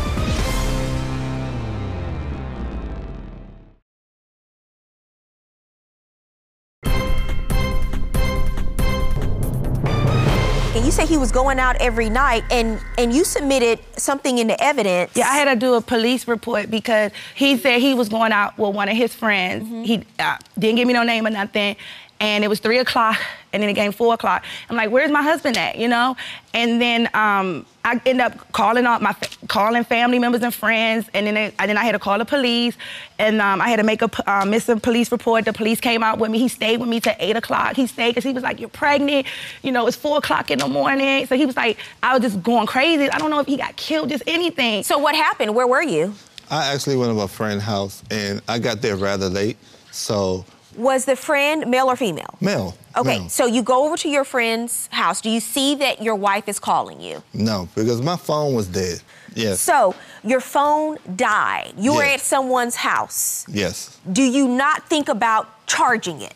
You 10.92 10.98
say 10.98 11.06
he 11.06 11.18
was 11.18 11.32
going 11.32 11.58
out 11.58 11.78
every 11.80 12.10
night, 12.10 12.44
and 12.52 12.78
and 12.98 13.14
you 13.14 13.24
submitted 13.24 13.80
something 13.98 14.40
in 14.40 14.48
the 14.48 14.62
evidence. 14.62 15.12
Yeah, 15.16 15.30
I 15.30 15.36
had 15.36 15.46
to 15.46 15.56
do 15.56 15.76
a 15.76 15.82
police 15.82 16.28
report 16.28 16.70
because 16.70 17.14
he 17.34 17.56
said 17.56 17.80
he 17.80 17.94
was 17.94 18.10
going 18.10 18.34
out 18.34 18.58
with 18.58 18.76
one 18.76 18.90
of 18.90 18.98
his 18.98 19.16
friends. 19.16 19.88
He 19.88 20.04
uh, 20.20 20.38
didn't 20.60 20.76
give 20.76 20.88
me 20.88 20.94
no 20.94 21.04
name 21.04 21.26
or 21.26 21.30
nothing. 21.30 21.78
And 22.22 22.44
it 22.44 22.48
was 22.48 22.60
three 22.60 22.78
o'clock, 22.78 23.20
and 23.52 23.64
then 23.64 23.70
it 23.72 23.74
came 23.74 23.92
four 23.92 24.14
o'clock. 24.14 24.46
I'm 24.70 24.76
like, 24.76 24.92
"Where's 24.92 25.10
my 25.10 25.24
husband 25.24 25.58
at?" 25.58 25.78
You 25.78 25.88
know. 25.88 26.16
And 26.54 26.80
then 26.80 27.10
um, 27.16 27.66
I 27.84 28.00
end 28.06 28.22
up 28.22 28.52
calling 28.52 28.86
out 28.86 29.02
my 29.02 29.16
calling 29.48 29.84
family 29.84 30.20
members 30.20 30.44
and 30.44 30.54
friends, 30.54 31.10
and 31.16 31.26
then 31.26 31.34
they, 31.34 31.52
and 31.58 31.68
then 31.68 31.78
I 31.78 31.84
had 31.84 31.94
to 31.94 32.00
call 32.00 32.20
the 32.20 32.26
police, 32.26 32.78
and 33.18 33.42
um, 33.42 33.60
I 33.60 33.70
had 33.70 33.78
to 33.78 33.84
make 33.84 34.04
a 34.04 34.32
uh, 34.32 34.46
missing 34.46 34.80
police 34.80 35.12
report. 35.12 35.46
The 35.46 35.54
police 35.54 35.82
came 35.82 36.04
out 36.04 36.20
with 36.20 36.30
me. 36.30 36.38
He 36.38 36.48
stayed 36.48 36.80
with 36.80 36.90
me 36.90 37.00
till 37.00 37.16
eight 37.18 37.36
o'clock. 37.36 37.76
He 37.76 37.88
stayed 37.88 38.12
because 38.12 38.24
he 38.24 38.34
was 38.34 38.44
like, 38.44 38.60
"You're 38.60 38.70
pregnant," 38.70 39.26
you 39.64 39.72
know. 39.72 39.88
It's 39.88 39.98
four 39.98 40.20
o'clock 40.20 40.52
in 40.52 40.60
the 40.60 40.68
morning, 40.68 41.26
so 41.26 41.36
he 41.36 41.48
was 41.48 41.58
like, 41.58 41.80
I 42.04 42.14
was 42.14 42.22
just 42.22 42.44
going 42.44 42.68
crazy. 42.68 43.10
I 43.10 43.18
don't 43.18 43.32
know 43.32 43.40
if 43.40 43.48
he 43.48 43.58
got 43.58 43.76
killed, 43.78 44.10
just 44.10 44.24
anything. 44.28 44.84
So 44.84 45.00
what 45.00 45.16
happened? 45.16 45.56
Where 45.56 45.66
were 45.66 45.82
you? 45.82 46.14
I 46.52 46.72
actually 46.72 46.98
went 46.98 47.10
to 47.10 47.16
my 47.16 47.26
friend's 47.26 47.64
house, 47.64 48.04
and 48.12 48.44
I 48.48 48.60
got 48.60 48.84
there 48.84 48.96
rather 48.96 49.28
late, 49.28 49.58
so 49.90 50.46
Was 50.78 51.06
the 51.06 51.16
friend 51.16 51.70
male 51.70 51.88
or 51.88 51.96
female? 51.96 52.36
Male. 52.40 52.76
Okay, 52.96 53.20
Mel. 53.20 53.30
so 53.30 53.46
you 53.46 53.62
go 53.62 53.86
over 53.86 53.98
to 53.98 54.10
your 54.10 54.24
friend's 54.24 54.88
house. 54.88 55.22
Do 55.22 55.30
you 55.30 55.40
see 55.40 55.76
that 55.76 56.02
your 56.02 56.16
wife 56.16 56.48
is 56.48 56.60
calling 56.60 57.00
you? 57.02 57.22
No, 57.34 57.68
because 57.76 58.02
my 58.02 58.16
phone 58.18 58.54
was 58.54 58.68
dead. 58.68 59.02
Yes. 59.34 59.62
So 59.62 59.96
your 60.24 60.42
phone 60.42 60.98
died. 61.16 61.74
You 61.78 61.96
were 61.96 62.04
at 62.04 62.20
someone's 62.22 62.76
house. 62.76 63.46
yes. 63.50 63.98
Do 64.12 64.24
you 64.24 64.48
not 64.48 64.88
think 64.90 65.08
about 65.10 65.48
charging 65.68 66.22
it? 66.22 66.36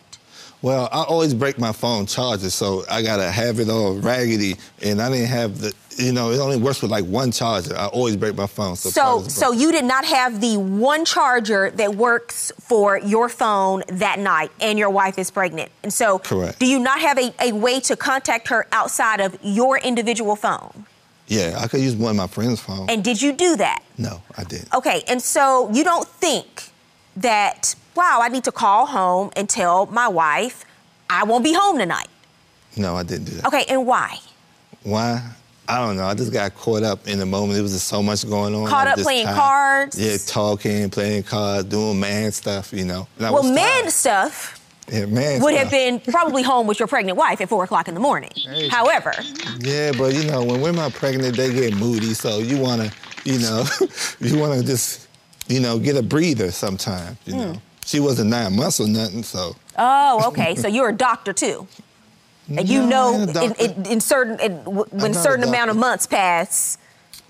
Well, 0.61 0.89
I 0.91 1.03
always 1.03 1.33
break 1.33 1.59
my 1.59 1.71
phone 1.73 2.05
charger, 2.07 2.49
so 2.49 2.83
I 2.89 3.01
gotta 3.03 3.29
have 3.29 3.59
it 3.59 3.69
all 3.69 3.95
raggedy, 3.95 4.56
and 4.81 5.01
I 5.01 5.09
didn't 5.11 5.27
have 5.27 5.59
the. 5.59 5.73
You 5.97 6.11
know, 6.11 6.31
it 6.31 6.40
only 6.40 6.57
works 6.57 6.81
with 6.81 6.92
like 6.92 7.06
one 7.06 7.31
charger. 7.31 7.75
I 7.78 7.87
always 7.87 8.18
break 8.18 8.35
my 8.35 8.47
phone. 8.47 8.75
So, 8.75 8.90
So, 8.90 9.28
so 9.28 9.52
you 9.52 9.71
did 9.71 9.85
not 9.85 10.04
have 10.06 10.42
the 10.42 10.57
one 10.57 11.06
charger 11.06 11.71
that 11.71 11.95
works 11.95 12.52
for 12.59 12.97
your 12.99 13.30
phone 13.30 13.83
that 13.87 14.19
night, 14.19 14.52
and 14.59 14.78
your 14.78 14.90
wife 14.90 15.18
is 15.18 15.31
pregnant. 15.31 15.71
And 15.83 15.94
so, 15.94 16.19
Correct. 16.19 16.59
do 16.59 16.66
you 16.66 16.80
not 16.80 16.99
have 16.99 17.18
a, 17.18 17.33
a 17.42 17.52
way 17.54 17.80
to 17.81 17.95
contact 17.95 18.49
her 18.49 18.68
outside 18.71 19.21
of 19.21 19.37
your 19.42 19.78
individual 19.78 20.35
phone? 20.35 20.85
Yeah, 21.28 21.57
I 21.59 21.68
could 21.68 21.80
use 21.81 21.95
one 21.95 22.11
of 22.11 22.18
my 22.18 22.28
friend's 22.28 22.59
phone. 22.59 22.90
And 22.90 23.04
did 23.04 23.21
you 23.21 23.31
do 23.33 23.56
that? 23.56 23.81
no, 23.97 24.21
I 24.37 24.44
didn't. 24.44 24.73
Okay, 24.73 25.04
and 25.07 25.21
so 25.21 25.71
you 25.71 25.83
don't 25.83 26.07
think 26.07 26.69
that, 27.16 27.73
wow, 27.95 28.19
I 28.21 28.28
need 28.28 28.44
to 28.44 28.52
call 28.52 28.85
home 28.85 29.31
and 29.35 29.49
tell 29.49 29.85
my 29.87 30.07
wife 30.07 30.66
I 31.09 31.23
won't 31.23 31.44
be 31.44 31.54
home 31.54 31.78
tonight. 31.78 32.09
No, 32.78 32.95
I 32.95 33.04
didn't 33.04 33.25
do 33.25 33.31
that. 33.37 33.45
Okay, 33.47 33.64
and 33.69 33.87
why? 33.87 34.19
Why? 34.83 35.31
I 35.68 35.80
don't 35.80 35.98
know. 35.98 36.06
I 36.06 36.14
just 36.14 36.31
got 36.31 36.54
caught 36.56 36.84
up 36.84 37.07
in 37.07 37.18
the 37.19 37.26
moment. 37.26 37.54
There 37.54 37.64
was 37.64 37.74
just 37.74 37.88
so 37.88 38.04
much 38.04 38.28
going 38.30 38.54
on. 38.54 38.68
Caught 38.69 38.88
I 38.88 38.92
up 38.92 38.95
just 38.98 39.06
playing 39.06 39.26
tired. 39.26 39.36
cards? 39.36 40.00
Yeah, 40.00 40.18
talking, 40.26 40.90
playing 40.90 41.24
cards, 41.24 41.68
doing 41.68 42.00
man 42.00 42.31
stuff, 42.31 42.72
you 42.72 42.86
know. 42.86 43.07
And 43.18 43.34
Well, 43.34 43.44
man 43.44 43.81
tired. 43.81 43.92
stuff 43.94 44.60
Yeah, 44.92 45.06
man 45.06 45.42
would 45.42 45.54
stuff. 45.54 45.64
have 45.64 45.72
been 45.72 46.00
probably 46.02 46.44
home 46.44 46.68
with 46.68 46.78
your 46.80 46.88
pregnant 46.88 47.18
wife 47.18 47.42
at 47.42 47.50
four 47.50 47.64
o'clock 47.64 47.88
in 47.88 47.95
the 47.95 48.00
morning. 48.00 48.31
However, 48.69 49.26
Yeah, 49.60 49.94
but 49.94 50.14
you 50.14 50.24
know, 50.24 50.44
when 50.44 50.62
women 50.62 50.84
are 50.84 50.92
pregnant, 50.92 51.36
they 51.38 51.52
get 51.52 51.74
moody. 51.74 52.14
So 52.14 52.40
you 52.40 52.57
wanna, 52.60 52.94
you 53.24 53.40
know, 53.40 53.66
you 54.19 54.38
wanna 54.38 54.62
just, 54.62 55.07
you 55.48 55.60
know, 55.60 55.80
get 55.80 55.95
a 55.95 56.04
breather 56.04 56.52
sometimes. 56.52 57.18
You 57.26 57.34
Hmm. 57.34 57.40
know, 57.42 57.62
she 57.86 58.00
wasn't 58.00 58.30
nine 58.30 58.56
months 58.56 58.80
or 58.80 58.88
nothing. 58.88 59.24
So 59.24 59.56
oh, 59.78 60.28
okay, 60.28 60.54
so 60.56 60.68
you're 60.68 60.90
a 60.90 60.95
doctor 60.95 61.34
too. 61.34 61.68
And 62.47 62.69
you 62.69 62.85
know, 62.85 63.23
in, 63.23 63.54
in, 63.54 63.85
in 63.85 63.99
certain, 64.02 64.40
in, 64.40 64.57
when 64.66 65.11
a 65.11 65.16
certain 65.16 65.47
amount 65.47 65.71
of 65.71 65.78
months 65.78 66.06
pass, 66.06 66.78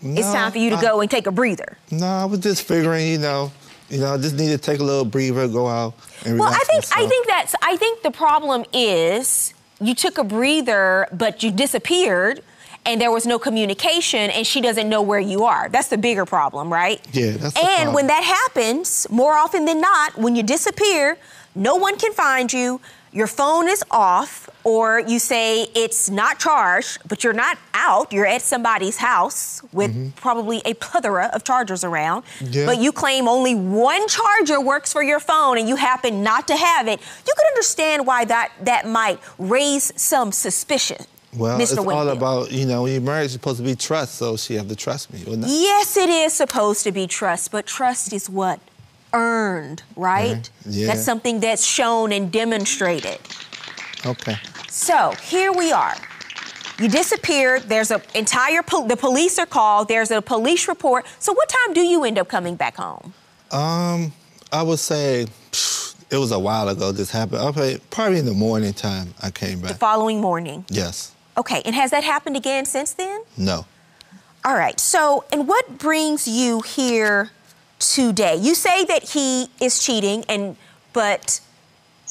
it's 0.01 0.31
time 0.31 0.51
for 0.51 0.57
you 0.57 0.69
to 0.71 0.75
I- 0.75 0.81
go 0.81 1.01
and 1.01 1.09
take 1.09 1.27
a 1.27 1.31
breather. 1.31 1.77
No, 1.91 2.05
I 2.05 2.25
was 2.25 2.39
just 2.39 2.63
figuring, 2.63 3.07
you 3.07 3.17
know, 3.17 3.51
you 3.89 3.99
know, 3.99 4.13
I 4.13 4.17
just 4.17 4.35
need 4.35 4.49
to 4.49 4.57
take 4.57 4.79
a 4.79 4.83
little 4.83 5.05
breather, 5.05 5.47
go 5.47 5.67
out 5.67 5.93
and 6.25 6.39
Well, 6.39 6.47
I 6.49 6.51
relax 6.51 6.67
think 6.67 6.85
I 6.97 7.07
think 7.07 7.27
that's 7.27 7.55
I 7.61 7.77
think 7.77 8.01
the 8.01 8.11
problem 8.11 8.65
is 8.73 9.53
you 9.79 9.93
took 9.93 10.17
a 10.17 10.23
breather, 10.23 11.07
but 11.13 11.43
you 11.43 11.51
disappeared, 11.51 12.41
and 12.85 12.99
there 12.99 13.11
was 13.11 13.25
no 13.25 13.37
communication, 13.37 14.31
and 14.31 14.45
she 14.45 14.59
doesn't 14.61 14.89
know 14.89 15.01
where 15.01 15.19
you 15.19 15.43
are. 15.43 15.69
That's 15.69 15.89
the 15.89 15.97
bigger 15.97 16.25
problem, 16.25 16.71
right? 16.73 16.99
Yeah, 17.13 17.31
that's 17.31 17.53
the 17.53 17.59
And 17.63 17.93
when 17.93 18.07
that 18.07 18.23
happens, 18.23 19.07
more 19.09 19.33
often 19.33 19.65
than 19.65 19.81
not, 19.81 20.17
when 20.17 20.35
you 20.35 20.43
disappear, 20.43 21.17
no 21.53 21.75
one 21.75 21.97
can 21.97 22.13
find 22.13 22.51
you. 22.51 22.81
Your 23.15 23.27
phone 23.27 23.69
is 23.69 23.81
off, 23.89 24.49
or 24.65 24.99
you 24.99 25.19
say 25.19 25.63
it's 25.73 26.09
not 26.09 26.37
charged, 26.37 26.99
but 27.07 27.23
you're 27.23 27.31
not 27.31 27.57
out. 27.73 28.11
You're 28.11 28.25
at 28.25 28.41
somebody's 28.41 28.97
house 28.97 29.61
with 29.71 29.91
mm-hmm. 29.91 30.09
probably 30.09 30.61
a 30.65 30.73
plethora 30.73 31.29
of 31.33 31.45
chargers 31.45 31.85
around, 31.85 32.25
Yeah. 32.41 32.65
but 32.65 32.79
you 32.79 32.91
claim 32.91 33.29
only 33.29 33.55
one 33.55 34.05
charger 34.09 34.59
works 34.59 34.91
for 34.91 35.01
your 35.01 35.21
phone 35.21 35.57
and 35.57 35.69
you 35.69 35.77
happen 35.77 36.23
not 36.23 36.45
to 36.49 36.57
have 36.57 36.89
it. 36.89 36.99
You 37.25 37.33
can 37.37 37.47
understand 37.47 38.05
why 38.05 38.25
that, 38.25 38.51
that 38.63 38.85
might 38.85 39.19
raise 39.39 39.93
some 39.95 40.33
suspicion. 40.33 41.05
Well, 41.37 41.57
Mr. 41.57 41.61
it's 41.61 41.77
all 41.77 42.09
about, 42.09 42.51
you 42.51 42.65
know, 42.65 42.83
when 42.83 42.93
you're 42.93 43.01
married, 43.01 43.25
it's 43.25 43.33
supposed 43.33 43.59
to 43.59 43.63
be 43.63 43.75
trust, 43.75 44.15
so 44.15 44.35
she 44.35 44.55
have 44.55 44.67
to 44.67 44.75
trust 44.75 45.13
me. 45.13 45.23
Yes, 45.25 45.95
it 45.95 46.09
is 46.09 46.33
supposed 46.33 46.83
to 46.83 46.91
be 46.91 47.07
trust, 47.07 47.51
but 47.51 47.65
trust 47.65 48.11
is 48.11 48.29
what? 48.29 48.59
Earned, 49.15 49.81
right? 49.95 50.35
Mhm. 50.37 50.49
Yeah. 50.65 50.87
That's 50.87 51.03
something 51.05 51.39
that's 51.39 51.63
shown 51.65 52.11
and 52.11 52.31
demonstrated. 52.31 53.19
Okay. 54.05 54.37
So 54.69 55.13
here 55.23 55.51
we 55.53 55.71
are. 55.71 55.95
You 56.79 56.89
disappeared. 56.89 57.63
There's 57.69 57.89
an 57.91 58.01
entire, 58.13 58.61
pol- 58.61 58.83
the 58.87 58.97
police 58.97 59.39
are 59.39 59.45
called. 59.45 59.87
There's 59.87 60.11
a 60.11 60.21
police 60.21 60.67
report. 60.67 61.05
So 61.19 61.33
what 61.33 61.47
time 61.47 61.73
do 61.73 61.79
you 61.81 62.03
end 62.03 62.19
up 62.19 62.27
coming 62.27 62.55
back 62.57 62.75
home? 62.75 63.13
Um, 63.51 64.11
I 64.51 64.61
would 64.61 64.79
say 64.79 65.27
it 66.11 66.17
was 66.17 66.31
a 66.33 66.39
while 66.39 66.67
ago 66.67 66.91
this 66.91 67.09
happened. 67.11 67.39
Probably, 67.41 67.79
probably 67.89 68.19
in 68.19 68.25
the 68.25 68.33
morning 68.33 68.73
time 68.73 69.13
I 69.23 69.31
came 69.31 69.61
back. 69.61 69.71
The 69.71 69.77
following 69.77 70.19
morning. 70.19 70.65
Yes. 70.69 71.13
Okay, 71.37 71.61
and 71.65 71.73
has 71.73 71.91
that 71.91 72.03
happened 72.03 72.35
again 72.35 72.65
since 72.65 72.91
then? 72.93 73.21
No. 73.37 73.65
All 74.43 74.55
right. 74.55 74.77
So, 74.79 75.23
and 75.31 75.47
what 75.47 75.77
brings 75.77 76.27
you 76.27 76.61
here 76.61 77.31
today? 77.79 78.35
You 78.35 78.55
say 78.55 78.85
that 78.85 79.03
he 79.09 79.47
is 79.61 79.83
cheating, 79.83 80.23
and 80.29 80.55
but 80.93 81.39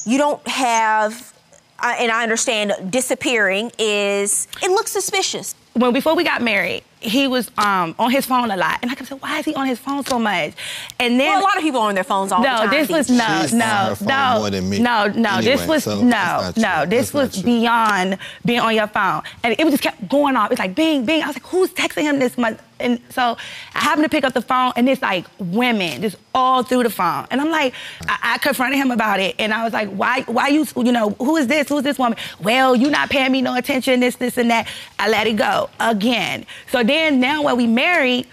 you 0.05 0.17
don't 0.17 0.45
have, 0.47 1.33
uh, 1.79 1.95
and 1.99 2.11
I 2.11 2.23
understand 2.23 2.73
disappearing 2.91 3.71
is 3.79 4.47
it 4.61 4.69
looks 4.71 4.91
suspicious. 4.91 5.55
When 5.73 5.91
before 5.91 6.15
we 6.15 6.23
got 6.23 6.41
married, 6.41 6.83
he 7.01 7.27
was 7.27 7.51
um, 7.57 7.95
on 7.99 8.09
his 8.09 8.25
phone 8.25 8.49
a 8.49 8.55
lot, 8.55 8.79
and 8.81 8.89
I 8.89 8.95
kept 8.95 9.09
saying, 9.09 9.19
"Why 9.19 9.39
is 9.39 9.45
he 9.45 9.53
on 9.55 9.67
his 9.67 9.77
phone 9.77 10.05
so 10.05 10.17
much?" 10.17 10.53
And 10.99 11.19
then 11.19 11.31
Well, 11.31 11.41
a 11.41 11.43
lot 11.43 11.57
of 11.57 11.63
people 11.63 11.81
are 11.81 11.89
on 11.89 11.95
their 11.95 12.05
phones 12.05 12.31
all 12.31 12.41
the 12.41 12.47
time. 12.47 12.69
no, 12.69 12.71
this 12.77 12.87
was 12.89 13.07
these 13.07 13.17
no, 13.17 13.39
She's 13.41 13.51
on 13.53 13.59
no, 13.59 13.65
her 13.65 13.95
phone 13.95 14.07
no, 14.07 14.39
more 14.39 14.49
than 14.51 14.69
me. 14.69 14.79
no, 14.79 15.07
no. 15.07 15.41
this 15.41 15.47
Anyway, 15.59 15.67
was 15.67 15.83
so 15.83 16.01
no, 16.01 16.51
no. 16.55 16.85
This 16.85 17.09
That's 17.11 17.35
was 17.35 17.43
beyond 17.43 18.19
being 18.45 18.61
on 18.61 18.73
your 18.73 18.87
phone, 18.87 19.21
and 19.43 19.53
it 19.59 19.69
just 19.69 19.83
kept 19.83 20.07
going 20.07 20.37
off. 20.37 20.49
It's 20.51 20.59
like 20.59 20.75
bing, 20.75 21.03
bing. 21.05 21.23
I 21.23 21.27
was 21.27 21.35
like, 21.35 21.45
"Who's 21.47 21.71
texting 21.71 22.03
him 22.03 22.19
this 22.19 22.37
much?" 22.37 22.57
And 22.79 22.99
so 23.09 23.37
I 23.73 23.79
happened 23.79 24.03
to 24.03 24.09
pick 24.09 24.23
up 24.23 24.33
the 24.33 24.41
phone, 24.41 24.73
and 24.75 24.87
it's 24.89 25.01
like 25.01 25.25
women 25.39 26.01
just 26.01 26.17
all 26.33 26.63
through 26.63 26.83
the 26.83 26.89
phone, 26.89 27.25
and 27.31 27.39
I'm 27.39 27.49
like, 27.49 27.73
I, 28.07 28.33
I 28.33 28.37
confronted 28.39 28.77
him 28.77 28.91
about 28.91 29.19
it, 29.19 29.35
and 29.39 29.53
I 29.53 29.63
was 29.63 29.73
like, 29.73 29.89
"Why, 29.89 30.21
why 30.23 30.49
you, 30.49 30.65
you 30.75 30.91
know, 30.91 31.11
who 31.11 31.37
is 31.37 31.47
this? 31.47 31.69
Who's 31.69 31.83
this 31.83 31.97
woman? 31.97 32.17
Well, 32.41 32.75
you 32.75 32.89
not 32.89 33.09
paying 33.09 33.31
me 33.31 33.41
no 33.41 33.55
attention. 33.55 33.99
This, 33.99 34.15
this, 34.15 34.37
and 34.37 34.49
that." 34.51 34.67
I 34.99 35.09
let 35.09 35.27
it 35.27 35.33
go 35.33 35.69
again. 35.79 36.45
So 36.71 36.83
then 36.83 37.19
now 37.19 37.43
when 37.43 37.57
we 37.57 37.67
married 37.67 38.27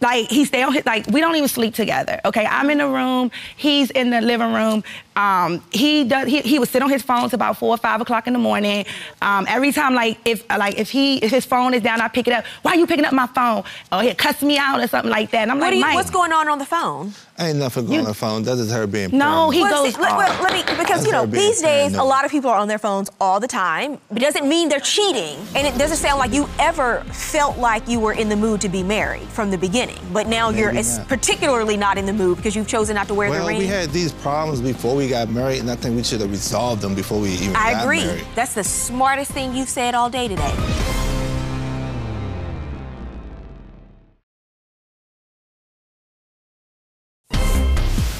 like 0.00 0.28
he 0.28 0.44
stay 0.44 0.62
on 0.62 0.72
his 0.72 0.84
like 0.84 1.06
we 1.08 1.20
don't 1.20 1.34
even 1.36 1.48
sleep 1.48 1.74
together 1.74 2.20
okay 2.24 2.44
i'm 2.46 2.68
in 2.68 2.78
the 2.78 2.86
room 2.86 3.30
he's 3.56 3.90
in 3.92 4.10
the 4.10 4.20
living 4.20 4.52
room 4.52 4.84
um, 5.16 5.62
he 5.72 6.04
does 6.04 6.28
he, 6.28 6.40
he 6.42 6.58
would 6.58 6.68
sit 6.68 6.82
on 6.82 6.90
his 6.90 7.02
phone 7.02 7.28
till 7.30 7.36
about 7.36 7.56
four 7.58 7.70
or 7.70 7.78
five 7.78 8.00
o'clock 8.00 8.26
in 8.26 8.32
the 8.32 8.38
morning 8.38 8.84
um, 9.22 9.46
every 9.48 9.72
time 9.72 9.94
like 9.94 10.18
if 10.24 10.46
like 10.50 10.78
if 10.78 10.90
he 10.90 11.16
if 11.18 11.30
his 11.30 11.44
phone 11.44 11.72
is 11.74 11.82
down 11.82 12.00
i 12.00 12.08
pick 12.08 12.26
it 12.28 12.32
up 12.34 12.44
why 12.62 12.72
are 12.72 12.76
you 12.76 12.86
picking 12.86 13.04
up 13.04 13.12
my 13.12 13.26
phone 13.28 13.64
or 13.92 14.02
he'll 14.02 14.14
cuss 14.14 14.42
me 14.42 14.58
out 14.58 14.78
or 14.80 14.86
something 14.86 15.10
like 15.10 15.30
that 15.30 15.42
and 15.42 15.50
i'm 15.50 15.58
What 15.58 15.66
like 15.68 15.74
you, 15.74 15.80
Mike, 15.80 15.94
what's 15.94 16.10
going 16.10 16.32
on 16.32 16.48
on 16.48 16.58
the 16.58 16.66
phone? 16.66 17.12
Ain't 17.38 17.58
nothing 17.58 17.84
going 17.86 17.98
on 18.00 18.04
the 18.06 18.14
phone. 18.14 18.44
That 18.44 18.56
is 18.56 18.72
her 18.72 18.86
being 18.86 19.10
No, 19.10 19.50
paranoid. 19.50 19.54
he 19.54 19.60
Well, 19.60 19.84
goes 19.84 19.94
see, 19.94 20.00
let, 20.00 20.16
well, 20.16 20.42
let 20.42 20.52
me 20.54 20.62
because 20.78 21.04
you 21.04 21.12
know 21.12 21.26
That's 21.26 21.32
her 21.32 21.38
being 21.38 21.50
these 21.50 21.60
days 21.60 21.94
a 21.94 22.02
lot 22.02 22.24
of 22.24 22.30
people 22.30 22.48
are 22.48 22.58
on 22.58 22.66
their 22.66 22.78
phones 22.78 23.10
all 23.20 23.40
the 23.40 23.46
time. 23.48 23.98
It 24.10 24.20
doesn't 24.20 24.48
mean 24.48 24.70
they're 24.70 24.80
cheating, 24.80 25.36
and 25.54 25.66
it 25.66 25.76
doesn't 25.76 25.98
sound 25.98 26.18
like 26.18 26.32
you 26.32 26.48
ever 26.58 27.00
felt 27.12 27.58
like 27.58 27.86
you 27.88 28.00
were 28.00 28.14
in 28.14 28.30
the 28.30 28.36
mood 28.36 28.62
to 28.62 28.70
be 28.70 28.82
married 28.82 29.28
from 29.28 29.50
the 29.50 29.58
beginning. 29.58 29.98
But 30.14 30.28
now 30.28 30.48
you're 30.48 30.72
not. 30.72 31.08
particularly 31.08 31.76
not 31.76 31.98
in 31.98 32.06
the 32.06 32.12
mood 32.14 32.38
because 32.38 32.56
you've 32.56 32.68
chosen 32.68 32.94
not 32.94 33.06
to 33.08 33.14
wear 33.14 33.28
Well, 33.28 33.42
the 33.42 33.48
ring. 33.48 33.58
we 33.58 33.66
had 33.66 33.90
these 33.90 34.12
problems 34.14 34.62
before 34.62 34.96
we 34.96 35.05
got 35.08 35.28
married, 35.30 35.60
and 35.60 35.70
I 35.70 35.76
think 35.76 35.96
we 35.96 36.02
should 36.02 36.20
have 36.20 36.30
resolved 36.30 36.82
them 36.82 36.94
before 36.94 37.20
we 37.20 37.30
even 37.30 37.56
I 37.56 37.82
agree. 37.82 38.04
married. 38.04 38.24
That's 38.34 38.54
the 38.54 38.64
smartest 38.64 39.32
thing 39.32 39.54
you've 39.54 39.68
said 39.68 39.94
all 39.94 40.10
day 40.10 40.28
today. 40.28 40.54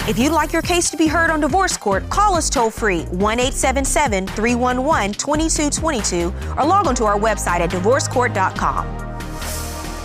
If 0.08 0.20
you'd 0.20 0.32
like 0.32 0.52
your 0.52 0.62
case 0.62 0.88
to 0.90 0.96
be 0.96 1.08
heard 1.08 1.30
on 1.30 1.40
divorce 1.40 1.76
court, 1.76 2.08
call 2.10 2.36
us 2.36 2.48
toll 2.48 2.70
free 2.70 3.02
1 3.06 3.40
877 3.40 4.28
311 4.28 5.12
2222 5.14 6.32
or 6.56 6.64
log 6.64 6.86
on 6.86 6.94
to 6.94 7.04
our 7.04 7.18
website 7.18 7.58
at 7.58 7.70
divorcecourt.com. 7.70 8.86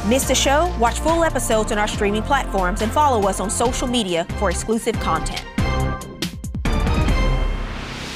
Missed 0.09 0.29
the 0.29 0.35
show? 0.35 0.75
Watch 0.79 0.99
full 0.99 1.23
episodes 1.23 1.71
on 1.71 1.77
our 1.77 1.87
streaming 1.87 2.23
platforms 2.23 2.81
and 2.81 2.91
follow 2.91 3.29
us 3.29 3.39
on 3.39 3.51
social 3.51 3.87
media 3.87 4.25
for 4.39 4.49
exclusive 4.49 4.99
content. 4.99 5.45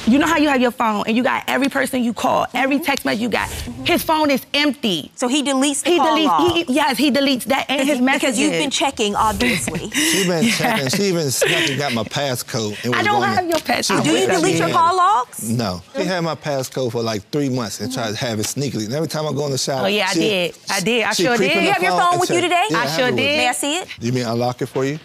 You 0.06 0.18
know 0.18 0.26
how 0.26 0.36
you 0.36 0.48
have 0.48 0.60
your 0.60 0.70
phone 0.70 1.04
and 1.06 1.16
you 1.16 1.22
got 1.22 1.44
every 1.48 1.68
person 1.68 2.02
you 2.02 2.12
call 2.12 2.46
every 2.54 2.76
mm-hmm. 2.76 2.84
text 2.84 3.04
message 3.04 3.20
you 3.20 3.28
got 3.28 3.48
his 3.84 4.02
phone 4.02 4.30
is 4.30 4.44
empty 4.54 5.10
So 5.16 5.28
he 5.28 5.42
deletes 5.42 5.82
the 5.82 5.90
he 5.90 5.98
call 5.98 6.22
log. 6.22 6.52
deletes 6.52 6.66
he, 6.68 6.74
yes 6.74 6.98
he 6.98 7.10
deletes 7.10 7.44
that 7.44 7.66
and 7.68 7.86
his 7.86 8.00
messages 8.00 8.26
because 8.26 8.38
you've 8.38 8.52
been 8.52 8.70
checking, 8.70 9.14
obviously. 9.14 9.90
She's 9.90 10.26
been 10.26 10.48
checking. 10.50 10.88
She 10.88 11.04
even 11.04 11.30
snuck 11.30 11.68
and 11.70 11.78
got 11.78 11.92
my 11.92 12.02
passcode. 12.04 12.84
and 12.84 12.94
I 12.94 13.02
don't 13.02 13.20
going 13.20 13.28
have 13.30 13.40
to- 13.40 13.48
your 13.48 13.58
passcode. 13.58 14.04
Do 14.04 14.10
Do 14.10 14.16
you 14.16 14.26
delete 14.26 14.56
your 14.56 14.68
in. 14.68 14.74
call 14.74 14.96
logs? 14.96 15.48
No. 15.50 15.82
She 15.94 16.04
had 16.04 16.20
my 16.20 16.34
passcode 16.34 16.92
for 16.92 17.02
like 17.02 17.22
three 17.30 17.48
months 17.48 17.80
and 17.80 17.92
tried 17.92 18.10
to 18.10 18.16
have 18.16 18.40
it 18.40 18.46
sneakily. 18.46 18.86
And 18.86 18.94
every 18.94 19.08
time 19.08 19.26
I 19.26 19.32
go 19.32 19.44
in 19.46 19.52
the 19.52 19.58
shower. 19.58 19.84
Oh, 19.84 19.86
yeah, 19.86 20.06
I 20.08 20.12
she- 20.12 20.20
did. 20.20 20.58
I 20.70 20.80
did. 20.80 21.04
I 21.04 21.12
she 21.12 21.22
sure 21.24 21.36
creep 21.36 21.50
did. 21.50 21.58
in 21.58 21.64
You 21.64 21.72
have 21.72 21.82
your 21.82 21.98
phone 22.00 22.20
with 22.20 22.30
you 22.30 22.40
today? 22.40 22.66
Yeah, 22.70 22.78
I 22.78 22.86
have 22.86 22.98
sure 22.98 23.10
did. 23.10 23.16
May 23.16 23.48
I 23.48 23.52
see 23.52 23.76
it? 23.78 23.88
You 24.00 24.12
mean 24.12 24.26
unlock 24.26 24.62
it 24.62 24.66
for 24.66 24.84
you? 24.84 24.98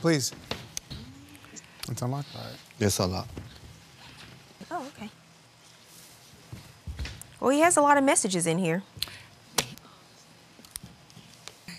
Please. 0.00 0.32
It's 1.90 2.02
unlocked. 2.02 2.28
All 2.36 2.42
right. 2.42 2.52
Yes, 2.78 2.98
unlock. 3.00 3.26
Oh, 4.70 4.86
okay. 4.96 5.08
Well, 7.40 7.50
he 7.50 7.60
has 7.60 7.76
a 7.76 7.80
lot 7.80 7.96
of 7.96 8.04
messages 8.04 8.46
in 8.46 8.58
here. 8.58 8.82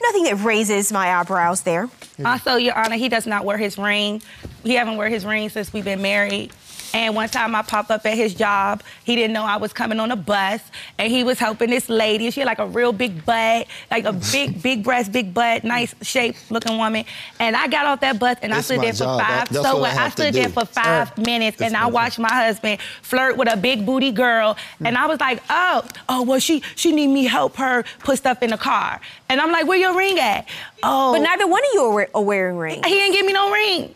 Nothing 0.01 0.23
that 0.23 0.43
raises 0.43 0.91
my 0.91 1.19
eyebrows 1.19 1.61
there. 1.63 1.89
Also, 2.23 2.55
Your 2.55 2.77
Honor, 2.77 2.95
he 2.95 3.09
does 3.09 3.27
not 3.27 3.45
wear 3.45 3.57
his 3.57 3.77
ring. 3.77 4.21
He 4.63 4.75
haven't 4.75 4.97
wear 4.97 5.09
his 5.09 5.25
ring 5.25 5.49
since 5.49 5.73
we've 5.73 5.85
been 5.85 6.01
married. 6.01 6.51
And 6.93 7.15
one 7.15 7.29
time 7.29 7.53
I 7.55 7.61
popped 7.61 7.91
up 7.91 8.05
at 8.05 8.15
his 8.15 8.33
job. 8.33 8.81
He 9.03 9.15
didn't 9.15 9.33
know 9.33 9.43
I 9.43 9.57
was 9.57 9.73
coming 9.73 9.99
on 9.99 10.11
a 10.11 10.15
bus, 10.15 10.61
and 10.97 11.11
he 11.11 11.23
was 11.23 11.37
helping 11.39 11.69
this 11.69 11.87
lady. 11.89 12.29
She 12.31 12.39
had 12.41 12.47
like 12.47 12.59
a 12.59 12.65
real 12.67 12.91
big 12.91 13.25
butt, 13.25 13.67
like 13.91 14.05
a 14.05 14.13
big, 14.13 14.61
big 14.63 14.83
breast, 14.83 15.11
big 15.11 15.33
butt, 15.33 15.63
nice 15.63 15.93
shaped 16.01 16.49
looking 16.51 16.77
woman. 16.77 17.05
And 17.39 17.55
I 17.55 17.67
got 17.67 17.85
off 17.85 17.99
that 18.01 18.19
bus 18.19 18.37
and 18.41 18.53
I 18.53 18.57
It's 18.57 18.65
stood 18.67 18.81
there 18.81 18.93
for 18.93 18.99
job. 18.99 19.19
five. 19.21 19.49
That- 19.49 19.53
that's 19.53 19.65
so 19.67 19.77
what 19.79 19.91
I 19.91 19.95
what? 19.95 20.01
I 20.01 20.09
stood 20.09 20.33
there 20.33 20.49
for 20.49 20.65
five 20.65 21.09
Sir, 21.15 21.21
minutes, 21.21 21.61
and 21.61 21.75
I 21.75 21.83
my 21.83 21.89
watched 21.89 22.19
my 22.19 22.33
husband 22.33 22.79
flirt 23.01 23.37
with 23.37 23.51
a 23.51 23.57
big 23.57 23.85
booty 23.85 24.11
girl, 24.11 24.57
and 24.83 24.97
I 24.97 25.05
was 25.05 25.19
like, 25.19 25.41
oh, 25.49 25.83
oh, 26.07 26.23
well, 26.23 26.39
she 26.39 26.61
she 26.75 26.91
need 26.91 27.07
me 27.07 27.25
help 27.25 27.55
her 27.57 27.83
put 27.99 28.17
stuff 28.17 28.41
in 28.43 28.49
the 28.51 28.57
car, 28.57 28.99
and 29.29 29.39
I'm 29.41 29.51
like, 29.51 29.67
where 29.67 29.77
your 29.77 29.95
ring 29.95 30.17
at? 30.19 30.47
Oh, 30.83 31.13
But 31.13 31.19
neither 31.19 31.45
one 31.47 31.61
of 31.63 31.69
you 31.73 31.81
are, 31.83 32.09
are 32.15 32.21
wearing 32.23 32.57
rings. 32.57 32.85
he 32.85 32.93
didn't 32.93 33.13
give 33.13 33.25
me 33.25 33.33
no 33.33 33.51
ring. 33.51 33.95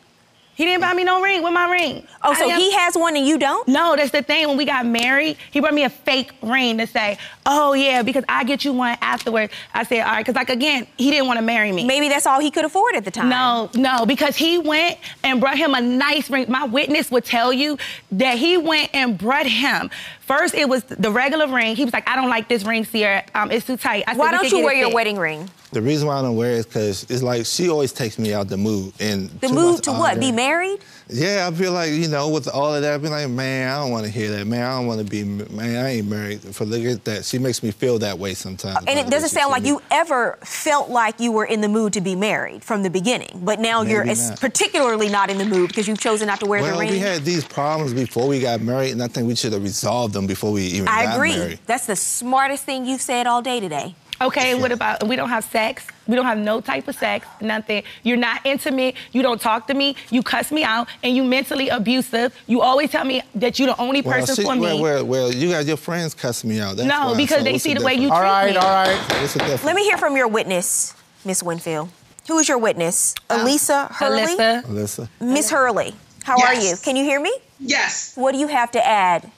He 0.55 0.65
didn't 0.65 0.81
buy 0.81 0.93
me 0.93 1.03
no 1.03 1.21
ring 1.21 1.41
with 1.43 1.53
my 1.53 1.69
ring. 1.71 2.05
Oh, 2.21 2.33
so 2.33 2.47
he 2.49 2.71
has 2.73 2.95
one 2.95 3.15
and 3.15 3.25
you 3.25 3.39
don't? 3.39 3.67
No, 3.67 3.95
that's 3.95 4.11
the 4.11 4.21
thing. 4.21 4.47
When 4.47 4.57
we 4.57 4.65
got 4.65 4.85
married, 4.85 5.37
he 5.51 5.59
brought 5.59 5.73
me 5.73 5.83
a 5.83 5.89
fake 5.89 6.31
ring 6.41 6.77
to 6.77 6.85
say, 6.85 7.17
"Oh 7.45 7.73
yeah," 7.73 8.03
because 8.03 8.23
I 8.29 8.43
get 8.43 8.63
you 8.63 8.73
one 8.73 8.97
afterwards. 9.01 9.51
I 9.73 9.83
said, 9.83 10.01
"All 10.01 10.11
right," 10.11 10.19
because 10.25 10.35
like 10.35 10.49
again, 10.49 10.85
he 10.97 11.09
didn't 11.09 11.27
want 11.27 11.39
to 11.39 11.45
marry 11.45 11.71
me. 11.71 11.85
Maybe 11.85 12.07
that's 12.07 12.27
all 12.27 12.39
he 12.39 12.51
could 12.51 12.65
afford 12.65 12.95
at 12.95 13.03
the 13.03 13.11
time. 13.11 13.29
No, 13.29 13.69
no, 13.73 14.05
because 14.05 14.35
he 14.35 14.57
went 14.59 14.99
and 15.23 15.41
brought 15.41 15.57
him 15.57 15.73
a 15.73 15.81
nice 15.81 16.29
ring. 16.29 16.45
My 16.49 16.65
witness 16.65 17.09
would 17.09 17.25
tell 17.25 17.51
you 17.51 17.77
that 18.11 18.37
he 18.37 18.57
went 18.57 18.91
and 18.93 19.17
brought 19.17 19.47
him. 19.47 19.89
First, 20.21 20.53
it 20.53 20.69
was 20.69 20.83
the 20.83 21.11
regular 21.11 21.47
ring. 21.47 21.75
He 21.75 21.83
was 21.83 21.93
like, 21.93 22.07
"I 22.07 22.15
don't 22.15 22.29
like 22.29 22.47
this 22.47 22.63
ring, 22.63 22.85
Cierra. 22.85 23.23
Um, 23.33 23.51
it's 23.51 23.65
too 23.65 23.77
tight." 23.77 24.03
I 24.07 24.11
said, 24.11 24.19
Why 24.19 24.31
"We 24.31 24.37
don't 24.37 24.51
you 24.51 24.63
wear 24.63 24.75
your 24.75 24.85
fixed." 24.85 24.95
wedding 24.95 25.17
ring? 25.17 25.49
The 25.73 25.81
reason 25.81 26.07
why 26.07 26.19
I 26.19 26.21
don't 26.21 26.35
wear 26.35 26.51
it 26.51 26.57
is 26.59 26.65
because 26.65 27.03
it's 27.09 27.23
like 27.23 27.45
she 27.45 27.69
always 27.69 27.91
takes 27.91 28.17
me 28.19 28.33
out 28.33 28.47
the 28.47 28.57
mood. 28.57 28.93
And 28.99 29.29
The 29.41 29.49
much 29.49 29.81
to 29.83 29.91
what? 29.91 30.19
Be 30.19 30.31
married? 30.31 30.79
Yeah, 31.09 31.49
I 31.51 31.53
feel 31.55 31.73
like, 31.73 31.91
you 31.91 32.07
know, 32.07 32.29
with 32.29 32.47
all 32.47 32.73
of 32.73 32.81
that, 32.81 32.93
I'd 32.93 33.01
be 33.01 33.09
like, 33.09 33.27
man, 33.29 33.67
I 33.69 33.79
don't 33.81 33.91
want 33.91 34.05
to 34.05 34.11
hear 34.11 34.31
that. 34.31 34.45
Man, 34.47 34.63
I 34.65 34.77
don't 34.77 34.87
want 34.87 34.99
to 35.01 35.05
be, 35.05 35.23
man, 35.23 35.83
I 35.85 35.89
ain't 35.95 36.07
married. 36.07 36.39
For 36.55 36.63
look 36.65 36.81
at 36.85 37.03
that. 37.05 37.25
She 37.25 37.39
makes 37.39 37.61
me 37.61 37.71
feel 37.71 37.99
that 37.99 38.17
way 38.17 38.33
sometimes. 38.35 38.85
And 38.87 38.97
it 38.97 39.09
doesn't 39.09 39.29
sound 39.29 39.51
like 39.51 39.63
me. 39.63 39.69
you 39.69 39.81
ever 39.91 40.37
felt 40.43 40.89
like 40.89 41.19
you 41.19 41.31
were 41.33 41.45
in 41.45 41.59
the 41.61 41.67
mood 41.67 41.93
to 41.93 42.01
be 42.01 42.15
married 42.15 42.63
from 42.63 42.83
the 42.83 42.89
beginning. 42.89 43.41
But 43.43 43.59
now 43.59 43.81
you're 43.81 44.05
Maybe 44.05 44.11
es- 44.11 44.29
not. 44.29 44.39
particularly 44.39 45.09
not 45.09 45.29
in 45.29 45.37
the 45.37 45.45
mood 45.45 45.67
because 45.69 45.87
you've 45.87 45.99
chosen 45.99 46.27
not 46.27 46.39
to 46.39 46.45
wear 46.45 46.61
the 46.61 46.69
Well, 46.69 46.79
ring. 46.79 46.89
we 46.91 46.99
had 46.99 47.23
these 47.25 47.43
problems 47.43 47.93
before 47.93 48.27
we 48.27 48.39
got 48.39 48.61
married, 48.61 48.91
and 48.91 49.03
I 49.03 49.07
think 49.07 49.27
we 49.27 49.35
should 49.35 49.51
have 49.53 49.63
resolved 49.63 50.13
them 50.13 50.25
before 50.25 50.51
we 50.53 50.63
even 50.63 50.87
I 50.87 51.03
got 51.05 51.15
agree. 51.15 51.35
married. 51.35 51.59
That's 51.65 51.85
the 51.85 51.95
smartest 51.97 52.63
thing 52.63 52.85
you've 52.85 53.01
said 53.01 53.27
all 53.27 53.41
day 53.41 53.59
today. 53.59 53.95
Okay, 54.21 54.51
and 54.51 54.61
what 54.61 54.71
about 54.71 55.05
we 55.07 55.15
don't 55.15 55.29
have 55.29 55.43
sex? 55.43 55.85
We 56.07 56.15
don't 56.15 56.25
have 56.25 56.37
no 56.37 56.61
type 56.61 56.87
of 56.87 56.95
sex, 56.95 57.25
nothing. 57.41 57.83
You're 58.03 58.17
not 58.17 58.45
intimate. 58.45 58.95
You 59.11 59.21
don't 59.21 59.39
talk 59.41 59.67
to 59.67 59.73
me. 59.73 59.95
You 60.11 60.21
cuss 60.23 60.51
me 60.51 60.63
out, 60.63 60.87
and 61.01 61.15
you 61.15 61.23
mentally 61.23 61.69
abusive. 61.69 62.33
You 62.47 62.61
always 62.61 62.91
tell 62.91 63.05
me 63.05 63.21
that 63.35 63.57
you're 63.59 63.67
the 63.67 63.81
only 63.81 64.01
Well, 64.01 64.19
person 64.19 64.35
see, 64.35 64.43
for 64.43 64.55
me. 64.55 64.61
well, 64.61 64.79
well, 64.81 65.05
well, 65.05 65.33
you 65.33 65.49
got 65.49 65.65
your 65.65 65.77
friends 65.77 66.13
cussing 66.13 66.49
me 66.49 66.59
out. 66.59 66.77
That's 66.77 66.87
No, 66.87 67.07
why. 67.11 67.17
because 67.17 67.37
So 67.39 67.43
they 67.43 67.57
see 67.57 67.73
the 67.73 67.83
way 67.83 67.93
you 67.95 68.09
difference? 68.09 68.13
All 68.17 68.21
right, 68.21 68.55
all 68.57 68.63
right. 68.85 68.97
What's 69.21 69.33
the 69.33 69.39
difference? 69.39 69.63
Let 69.63 69.75
me 69.75 69.83
hear 69.83 69.97
from 69.97 70.15
your 70.15 70.27
witness, 70.27 70.93
Miss 71.25 71.41
Winfield. 71.43 71.89
Who 72.27 72.37
is 72.39 72.47
your 72.47 72.57
witness? 72.59 73.15
Um, 73.29 73.41
Elisa 73.41 73.87
Hurley? 73.91 74.21
Alyssa, 74.37 74.63
Alyssa. 74.65 75.09
Miss 75.19 75.49
Hurley, 75.49 75.93
how 76.23 76.39
are 76.41 76.53
you? 76.55 76.75
Can 76.81 76.95
you 76.95 77.03
hear 77.03 77.19
me? 77.19 77.33
Yes. 77.59 78.13
What 78.15 78.31
do 78.33 78.37
you 78.37 78.47
have 78.47 78.71
to 78.71 78.85
add? 78.85 79.29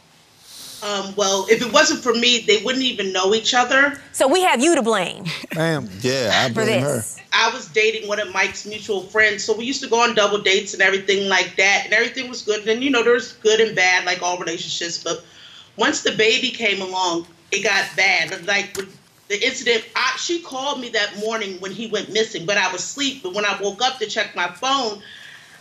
Um, 0.86 1.15
well, 1.15 1.48
if 1.50 1.63
it 1.63 1.74
wasn't 1.74 2.04
for 2.04 2.13
me, 2.13 2.42
they 2.46 2.62
wouldn't 2.63 2.84
even 2.84 3.12
know 3.12 3.34
each 3.34 3.56
other. 3.56 4.00
So 4.12 4.27
we 4.27 4.44
have 4.44 4.62
you 4.62 4.75
to 4.75 4.84
blame 4.84 5.24
Bam. 5.56 5.89
Yeah, 6.01 6.30
I 6.32 6.50
for 6.54 6.63
blame 6.63 6.84
her. 6.84 6.98
this. 6.98 7.20
I 7.34 7.51
was 7.51 7.68
dating 7.70 8.08
one 8.08 8.20
of 8.20 8.32
Mike's 8.32 8.68
mutual 8.68 9.01
friends, 9.01 9.44
so 9.44 9.58
we 9.58 9.65
used 9.65 9.82
to 9.82 9.89
go 9.89 10.00
on 10.01 10.13
double 10.13 10.39
dates 10.39 10.74
and 10.74 10.84
everything 10.84 11.27
like 11.27 11.56
that, 11.58 11.82
and 11.86 11.94
everything 11.94 12.30
was 12.30 12.44
good. 12.44 12.68
And 12.68 12.84
you 12.84 12.92
know, 12.92 13.04
there's 13.04 13.34
good 13.34 13.60
and 13.60 13.75
bad, 13.75 14.06
like 14.06 14.22
all 14.22 14.38
relationships. 14.38 15.04
But 15.04 15.25
once 15.75 16.04
the 16.04 16.12
baby 16.12 16.51
came 16.51 16.82
along, 16.82 17.25
it 17.51 17.63
got 17.63 17.84
bad. 17.98 18.46
Like 18.46 18.77
with 18.77 18.96
the 19.27 19.44
incident, 19.44 19.86
I, 19.96 20.15
she 20.18 20.42
called 20.44 20.80
me 20.80 20.89
that 20.89 21.18
morning 21.18 21.60
when 21.62 21.72
he 21.72 21.88
went 21.88 22.13
missing, 22.13 22.46
but 22.46 22.58
I 22.58 22.72
was 22.72 22.82
asleep. 22.82 23.24
But 23.24 23.34
when 23.34 23.44
I 23.44 23.60
woke 23.60 23.82
up 23.82 23.98
to 24.00 24.06
check 24.06 24.36
my 24.36 24.48
phone, 24.48 25.01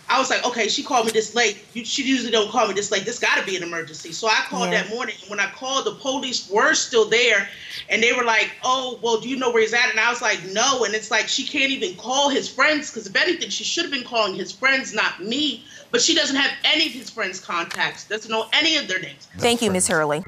I 0.09 0.19
was 0.19 0.29
like, 0.31 0.45
okay, 0.47 0.69
she 0.69 0.83
called 0.83 1.07
me 1.07 1.13
this 1.13 1.35
late. 1.35 1.65
You, 1.73 1.85
she 1.85 2.03
usually 2.03 2.31
don't 2.31 2.51
call 2.51 2.69
me 2.69 2.75
this 2.75 2.91
late. 2.91 3.05
This 3.05 3.19
got 3.19 3.39
to 3.39 3.45
be 3.45 3.57
an 3.57 3.63
emergency. 3.63 4.13
So 4.13 4.29
I 4.29 4.45
called 4.49 4.71
Yeah. 4.71 4.83
that 4.83 4.91
morning. 4.91 5.15
And 5.23 5.31
when 5.31 5.41
I 5.41 5.47
called, 5.51 5.87
the 5.87 5.93
police 5.95 6.49
were 6.51 6.75
still 6.75 7.09
there, 7.09 7.49
and 7.89 8.03
they 8.03 8.13
were 8.13 8.25
like, 8.25 8.51
oh, 8.63 8.99
well, 9.03 9.19
do 9.21 9.29
you 9.29 9.37
know 9.37 9.51
where 9.51 9.63
he's 9.63 9.73
at? 9.73 9.91
And 9.91 9.99
I 9.99 10.11
was 10.11 10.21
like, 10.23 10.45
no. 10.53 10.85
And 10.85 10.95
it's 10.95 11.11
like 11.11 11.27
she 11.29 11.47
can't 11.47 11.71
even 11.71 11.97
call 11.97 12.29
his 12.29 12.49
friends 12.49 12.91
because 12.91 13.07
if 13.07 13.17
anything, 13.17 13.49
she 13.49 13.65
should 13.65 13.85
have 13.85 13.93
been 13.93 14.05
calling 14.05 14.35
his 14.35 14.53
friends, 14.53 14.93
not 14.95 15.23
me. 15.23 15.65
But 15.91 16.03
she 16.03 16.15
doesn't 16.15 16.37
have 16.37 16.51
any 16.65 16.87
of 16.87 16.93
his 16.93 17.09
friends' 17.09 17.41
contacts. 17.41 18.05
Doesn't 18.07 18.31
know 18.31 18.47
any 18.53 18.77
of 18.77 18.89
their 18.89 19.01
names. 19.01 19.29
Thank 19.39 19.63
you, 19.63 19.71
Miss 19.71 19.89
Hurley. 19.89 20.25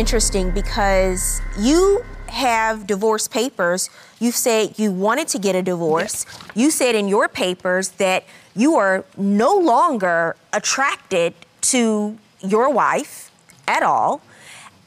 Interesting 0.00 0.50
because 0.50 1.42
you 1.58 2.02
have 2.28 2.86
divorce 2.86 3.28
papers. 3.28 3.90
You 4.18 4.32
say 4.32 4.72
you 4.76 4.90
wanted 4.90 5.28
to 5.28 5.38
get 5.38 5.54
a 5.54 5.62
divorce. 5.62 6.24
You 6.54 6.70
said 6.70 6.94
in 6.94 7.06
your 7.06 7.28
papers 7.28 7.90
that 8.04 8.24
you 8.56 8.76
are 8.76 9.04
no 9.18 9.54
longer 9.54 10.36
attracted 10.54 11.34
to 11.72 12.16
your 12.40 12.72
wife 12.72 13.30
at 13.68 13.82
all. 13.82 14.22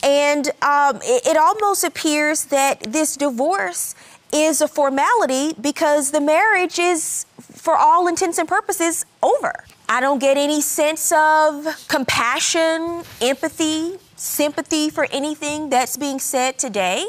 And 0.01 0.48
um, 0.63 0.98
it, 1.03 1.27
it 1.27 1.38
almost 1.38 1.84
appears 1.84 2.46
that 2.46 2.82
this 2.82 3.15
divorce 3.15 3.93
is 4.34 4.62
a 4.62 4.67
formality 4.67 5.53
because 5.62 6.10
the 6.10 6.22
marriage 6.22 6.79
is, 6.79 7.27
for 7.39 7.75
all 7.75 8.08
intents 8.08 8.39
and 8.39 8.50
purposes, 8.50 9.05
over. 9.22 9.53
I 9.88 10.01
don't 10.01 10.17
get 10.17 10.38
any 10.38 10.60
sense 10.60 11.12
of 11.12 11.67
compassion, 11.88 13.03
empathy, 13.22 14.00
sympathy 14.24 14.89
for 14.89 15.06
anything 15.12 15.70
that's 15.70 15.98
being 15.98 16.20
said 16.20 16.58
today. 16.58 17.08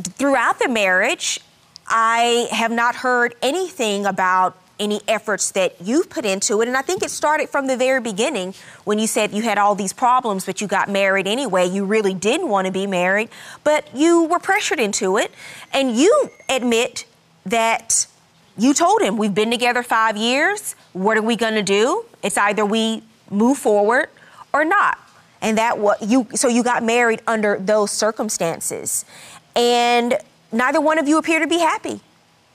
Throughout 0.00 0.58
the 0.58 0.68
marriage, 0.68 1.40
I 1.88 2.48
have 2.52 2.70
not 2.70 2.96
heard 2.96 3.34
anything 3.42 4.06
about 4.06 4.56
any 4.78 5.00
efforts 5.06 5.50
that 5.52 5.74
you've 5.80 6.08
put 6.08 6.24
into 6.24 6.60
it. 6.62 6.68
And 6.68 6.76
I 6.76 6.82
think 6.82 7.02
it 7.02 7.10
started 7.10 7.48
from 7.48 7.66
the 7.66 7.76
very 7.76 8.00
beginning 8.00 8.54
when 8.84 8.98
you 8.98 9.06
said 9.06 9.32
you 9.32 9.42
had 9.42 9.58
all 9.58 9.74
these 9.74 9.92
problems, 9.92 10.46
but 10.46 10.60
you 10.60 10.66
got 10.66 10.88
married 10.88 11.26
anyway. 11.26 11.66
You 11.66 11.84
really 11.84 12.14
didn't 12.14 12.48
want 12.48 12.66
to 12.66 12.72
be 12.72 12.86
married, 12.86 13.28
but 13.64 13.88
you 13.94 14.24
were 14.24 14.38
pressured 14.38 14.80
into 14.80 15.18
it. 15.18 15.32
And 15.72 15.96
you 15.96 16.30
admit 16.48 17.04
that 17.44 18.06
you 18.56 18.74
told 18.74 19.02
him, 19.02 19.16
We've 19.16 19.34
been 19.34 19.50
together 19.50 19.82
five 19.82 20.16
years. 20.16 20.74
What 20.92 21.16
are 21.16 21.22
we 21.22 21.36
going 21.36 21.54
to 21.54 21.62
do? 21.62 22.04
It's 22.22 22.38
either 22.38 22.64
we 22.64 23.02
move 23.30 23.58
forward 23.58 24.08
or 24.52 24.64
not. 24.64 24.98
And 25.42 25.58
that 25.58 25.78
what 25.78 26.00
you 26.02 26.26
so 26.34 26.48
you 26.48 26.62
got 26.62 26.82
married 26.82 27.20
under 27.26 27.58
those 27.58 27.90
circumstances. 27.90 29.04
And 29.54 30.16
neither 30.50 30.80
one 30.80 30.98
of 30.98 31.06
you 31.06 31.18
appear 31.18 31.40
to 31.40 31.46
be 31.46 31.58
happy. 31.58 32.00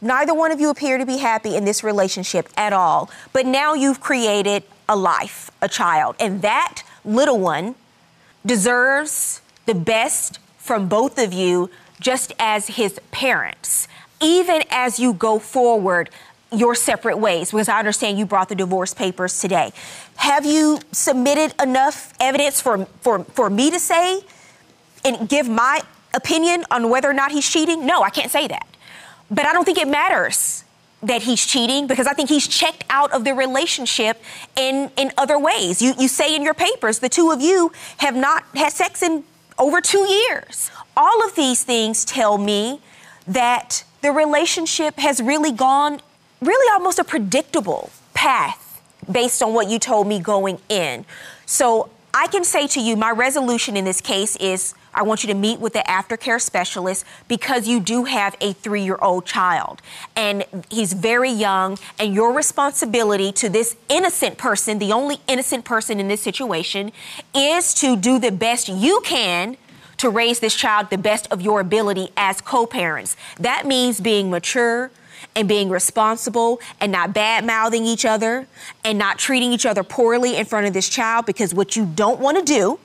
Neither 0.02 0.34
one 0.34 0.52
of 0.52 0.60
you 0.60 0.70
appear 0.70 0.98
to 0.98 1.06
be 1.06 1.18
happy 1.18 1.56
in 1.56 1.66
this 1.66 1.84
relationship 1.84 2.50
at 2.58 2.72
all. 2.74 3.10
But 3.34 3.46
now 3.46 3.74
you've 3.74 4.00
created 4.00 4.64
a 4.88 4.96
life, 4.96 5.52
a 5.62 5.68
child, 5.68 6.16
and 6.20 6.42
that 6.42 6.84
little 7.04 7.40
one 7.40 7.76
deserves 8.46 9.42
the 9.66 9.76
best 9.76 10.40
from 10.58 10.88
both 10.88 11.18
of 11.18 11.34
you 11.34 11.70
just 12.00 12.32
as 12.40 12.68
his 12.68 13.00
parents, 13.12 13.88
even 14.22 14.64
as 14.70 15.00
you 15.00 15.14
go 15.14 15.40
forward 15.40 16.10
your 16.52 16.76
separate 16.76 17.18
ways, 17.18 17.52
because 17.52 17.70
I 17.70 17.80
understand 17.80 18.18
you 18.18 18.26
brought 18.26 18.50
the 18.50 18.56
divorce 18.56 18.94
papers 18.94 19.40
today. 19.40 19.72
Have 20.16 20.46
you 20.46 20.80
submitted 20.92 21.54
enough 21.62 22.14
evidence 22.20 22.62
for, 22.62 22.86
for, 23.02 23.24
for 23.26 23.50
me 23.50 23.70
to 23.72 23.80
say 23.80 24.22
and 25.04 25.28
give 25.28 25.50
my 25.50 25.82
opinion 26.14 26.64
on 26.72 26.90
whether 26.90 27.10
or 27.10 27.14
not 27.14 27.32
he's 27.32 27.50
cheating? 27.50 27.86
No, 27.86 28.02
I 28.02 28.10
can't 28.10 28.32
say 28.32 28.48
that. 28.48 28.68
But 29.30 29.46
I 29.46 29.54
don't 29.54 29.66
think 29.66 29.78
it 29.78 29.88
matters 29.88 30.64
that 31.04 31.22
he's 31.22 31.46
cheating 31.46 31.86
because 31.86 32.08
I 32.08 32.14
think 32.14 32.30
he's 32.30 32.48
checked 32.48 32.84
out 32.90 33.12
of 33.12 33.24
the 33.24 33.34
relationship 33.34 34.22
in, 34.56 34.90
in 34.98 35.12
other 35.18 35.38
ways. 35.38 35.82
You, 35.82 35.94
you 36.00 36.08
say 36.08 36.36
in 36.36 36.44
your 36.44 36.54
papers 36.54 37.00
the 37.00 37.10
two 37.10 37.32
of 37.32 37.42
you 37.42 37.72
have 37.98 38.16
not 38.16 38.44
had 38.56 38.72
sex 38.72 39.04
in 39.04 39.24
over 39.60 39.82
two 39.82 40.08
years. 40.08 40.72
All 40.96 41.26
of 41.26 41.36
these 41.36 41.64
things 41.64 42.04
tell 42.06 42.38
me 42.38 42.80
that 43.28 43.84
the 44.02 44.12
relationship 44.12 44.98
has 44.98 45.22
really 45.22 45.52
gone 45.52 46.02
really 46.42 46.74
almost 46.74 47.00
a 47.00 47.04
predictable 47.04 47.90
path 48.14 48.82
based 49.12 49.42
on 49.42 49.54
what 49.54 49.70
you 49.70 49.80
told 49.80 50.08
me 50.08 50.20
going 50.20 50.60
in. 50.70 51.06
So 51.46 51.90
I 52.14 52.28
can 52.28 52.44
say 52.44 52.68
to 52.68 52.82
you, 52.82 52.96
my 52.96 53.12
resolution 53.12 53.78
in 53.78 53.86
this 53.86 54.02
case 54.02 54.36
is 54.38 54.74
I 54.94 55.04
want 55.04 55.24
you 55.24 55.28
to 55.28 55.36
meet 55.36 55.60
with 55.60 55.74
the 55.74 55.84
aftercare 55.88 56.42
specialist 56.42 57.06
because 57.28 57.68
you 57.68 57.80
do 57.80 58.06
have 58.06 58.36
a 58.42 58.54
three 58.54 58.82
year 58.82 58.98
old 59.02 59.26
child 59.26 59.82
and 60.16 60.44
he's 60.72 60.94
very 60.94 61.30
young, 61.30 61.78
and 62.00 62.16
your 62.16 62.34
responsibility 62.34 63.32
to 63.34 63.50
this 63.50 63.76
innocent 63.90 64.38
person, 64.40 64.80
the 64.80 64.92
only 64.92 65.18
innocent 65.28 65.66
person 65.66 66.00
in 66.00 66.08
this 66.08 66.22
situation, 66.22 66.92
is 67.36 67.74
to 67.76 67.96
do 67.96 68.18
the 68.18 68.32
best 68.32 68.68
you 68.68 69.02
can 69.06 69.58
to 69.98 70.10
raise 70.10 70.40
this 70.40 70.56
child 70.56 70.90
the 70.90 70.98
best 70.98 71.28
of 71.32 71.42
your 71.42 71.60
ability 71.60 72.10
as 72.18 72.42
co 72.42 72.66
parents. 72.66 73.16
That 73.40 73.66
means 73.68 74.00
being 74.00 74.30
mature 74.30 74.92
and 75.36 75.48
being 75.48 75.70
responsible 75.70 76.60
and 76.80 76.92
not 76.92 77.14
bad 77.14 77.46
mouthing 77.46 77.86
each 77.86 78.06
other 78.06 78.48
and 78.84 78.98
not 78.98 79.18
treating 79.18 79.52
each 79.52 79.66
other 79.66 79.84
poorly 79.84 80.36
in 80.36 80.46
front 80.46 80.68
of 80.68 80.74
this 80.74 80.90
child 80.90 81.26
because 81.26 81.54
what 81.54 81.76
you 81.76 81.86
don't 81.86 82.20
want 82.20 82.38
to 82.38 82.44
do 82.44 82.80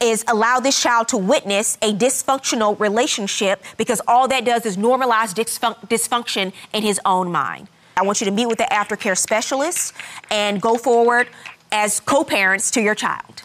is 0.00 0.24
allow 0.28 0.60
this 0.60 0.80
child 0.80 1.08
to 1.08 1.16
witness 1.16 1.78
a 1.82 1.92
dysfunctional 1.92 2.78
relationship 2.80 3.62
because 3.76 4.00
all 4.06 4.28
that 4.28 4.44
does 4.44 4.66
is 4.66 4.76
normalize 4.76 5.32
dysfun- 5.32 5.78
dysfunction 5.88 6.52
in 6.72 6.82
his 6.82 7.00
own 7.04 7.30
mind. 7.30 7.68
I 7.96 8.02
want 8.02 8.20
you 8.20 8.24
to 8.24 8.32
meet 8.32 8.46
with 8.46 8.58
the 8.58 8.68
aftercare 8.72 9.16
specialist 9.16 9.94
and 10.30 10.60
go 10.60 10.76
forward 10.76 11.28
as 11.70 12.00
co 12.00 12.24
parents 12.24 12.70
to 12.72 12.82
your 12.82 12.94
child. 12.94 13.42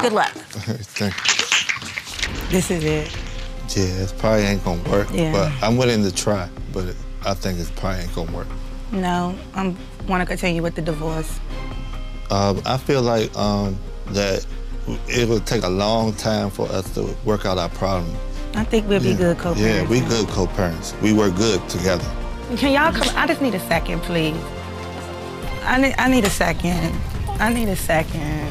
Good 0.00 0.12
luck. 0.12 0.30
Thank 0.32 1.14
you. 1.14 2.50
this 2.50 2.70
is 2.70 2.84
it. 2.84 3.16
Yeah, 3.74 4.04
it 4.04 4.14
probably 4.18 4.42
ain't 4.42 4.64
gonna 4.64 4.88
work. 4.90 5.08
Yeah. 5.12 5.32
But 5.32 5.52
I'm 5.62 5.76
willing 5.76 6.02
to 6.04 6.14
try. 6.14 6.48
But 6.72 6.84
it, 6.88 6.96
I 7.26 7.34
think 7.34 7.58
it 7.58 7.68
probably 7.76 8.02
ain't 8.02 8.14
gonna 8.14 8.32
work. 8.32 8.46
No, 8.92 9.36
I 9.54 9.74
want 10.06 10.20
to 10.22 10.26
continue 10.26 10.62
with 10.62 10.76
the 10.76 10.82
divorce. 10.82 11.40
Um, 12.30 12.62
I 12.64 12.76
feel 12.76 13.02
like 13.02 13.36
um, 13.36 13.76
that 14.10 14.46
it 15.08 15.28
would 15.28 15.44
take 15.44 15.64
a 15.64 15.68
long 15.68 16.12
time 16.14 16.50
for 16.50 16.68
us 16.68 16.92
to 16.94 17.14
work 17.24 17.44
out 17.44 17.58
our 17.58 17.68
problem. 17.70 18.14
I 18.54 18.62
think 18.64 18.88
we'll 18.88 19.02
be 19.02 19.14
good 19.14 19.38
co-parents. 19.38 19.60
Yeah, 19.60 19.88
we 19.88 20.00
good 20.08 20.28
co-parents. 20.28 20.94
We 21.02 21.12
work 21.12 21.34
good 21.34 21.68
together. 21.68 22.08
Can 22.56 22.72
y'all 22.72 22.92
come? 22.92 23.14
I 23.16 23.26
just 23.26 23.42
need 23.42 23.54
a 23.54 23.60
second, 23.60 24.02
please. 24.02 24.36
I 25.64 25.80
need, 25.80 25.94
I 25.98 26.08
need 26.08 26.24
a 26.24 26.30
second. 26.30 26.94
I 27.40 27.52
need 27.52 27.68
a 27.68 27.76
second. 27.76 28.48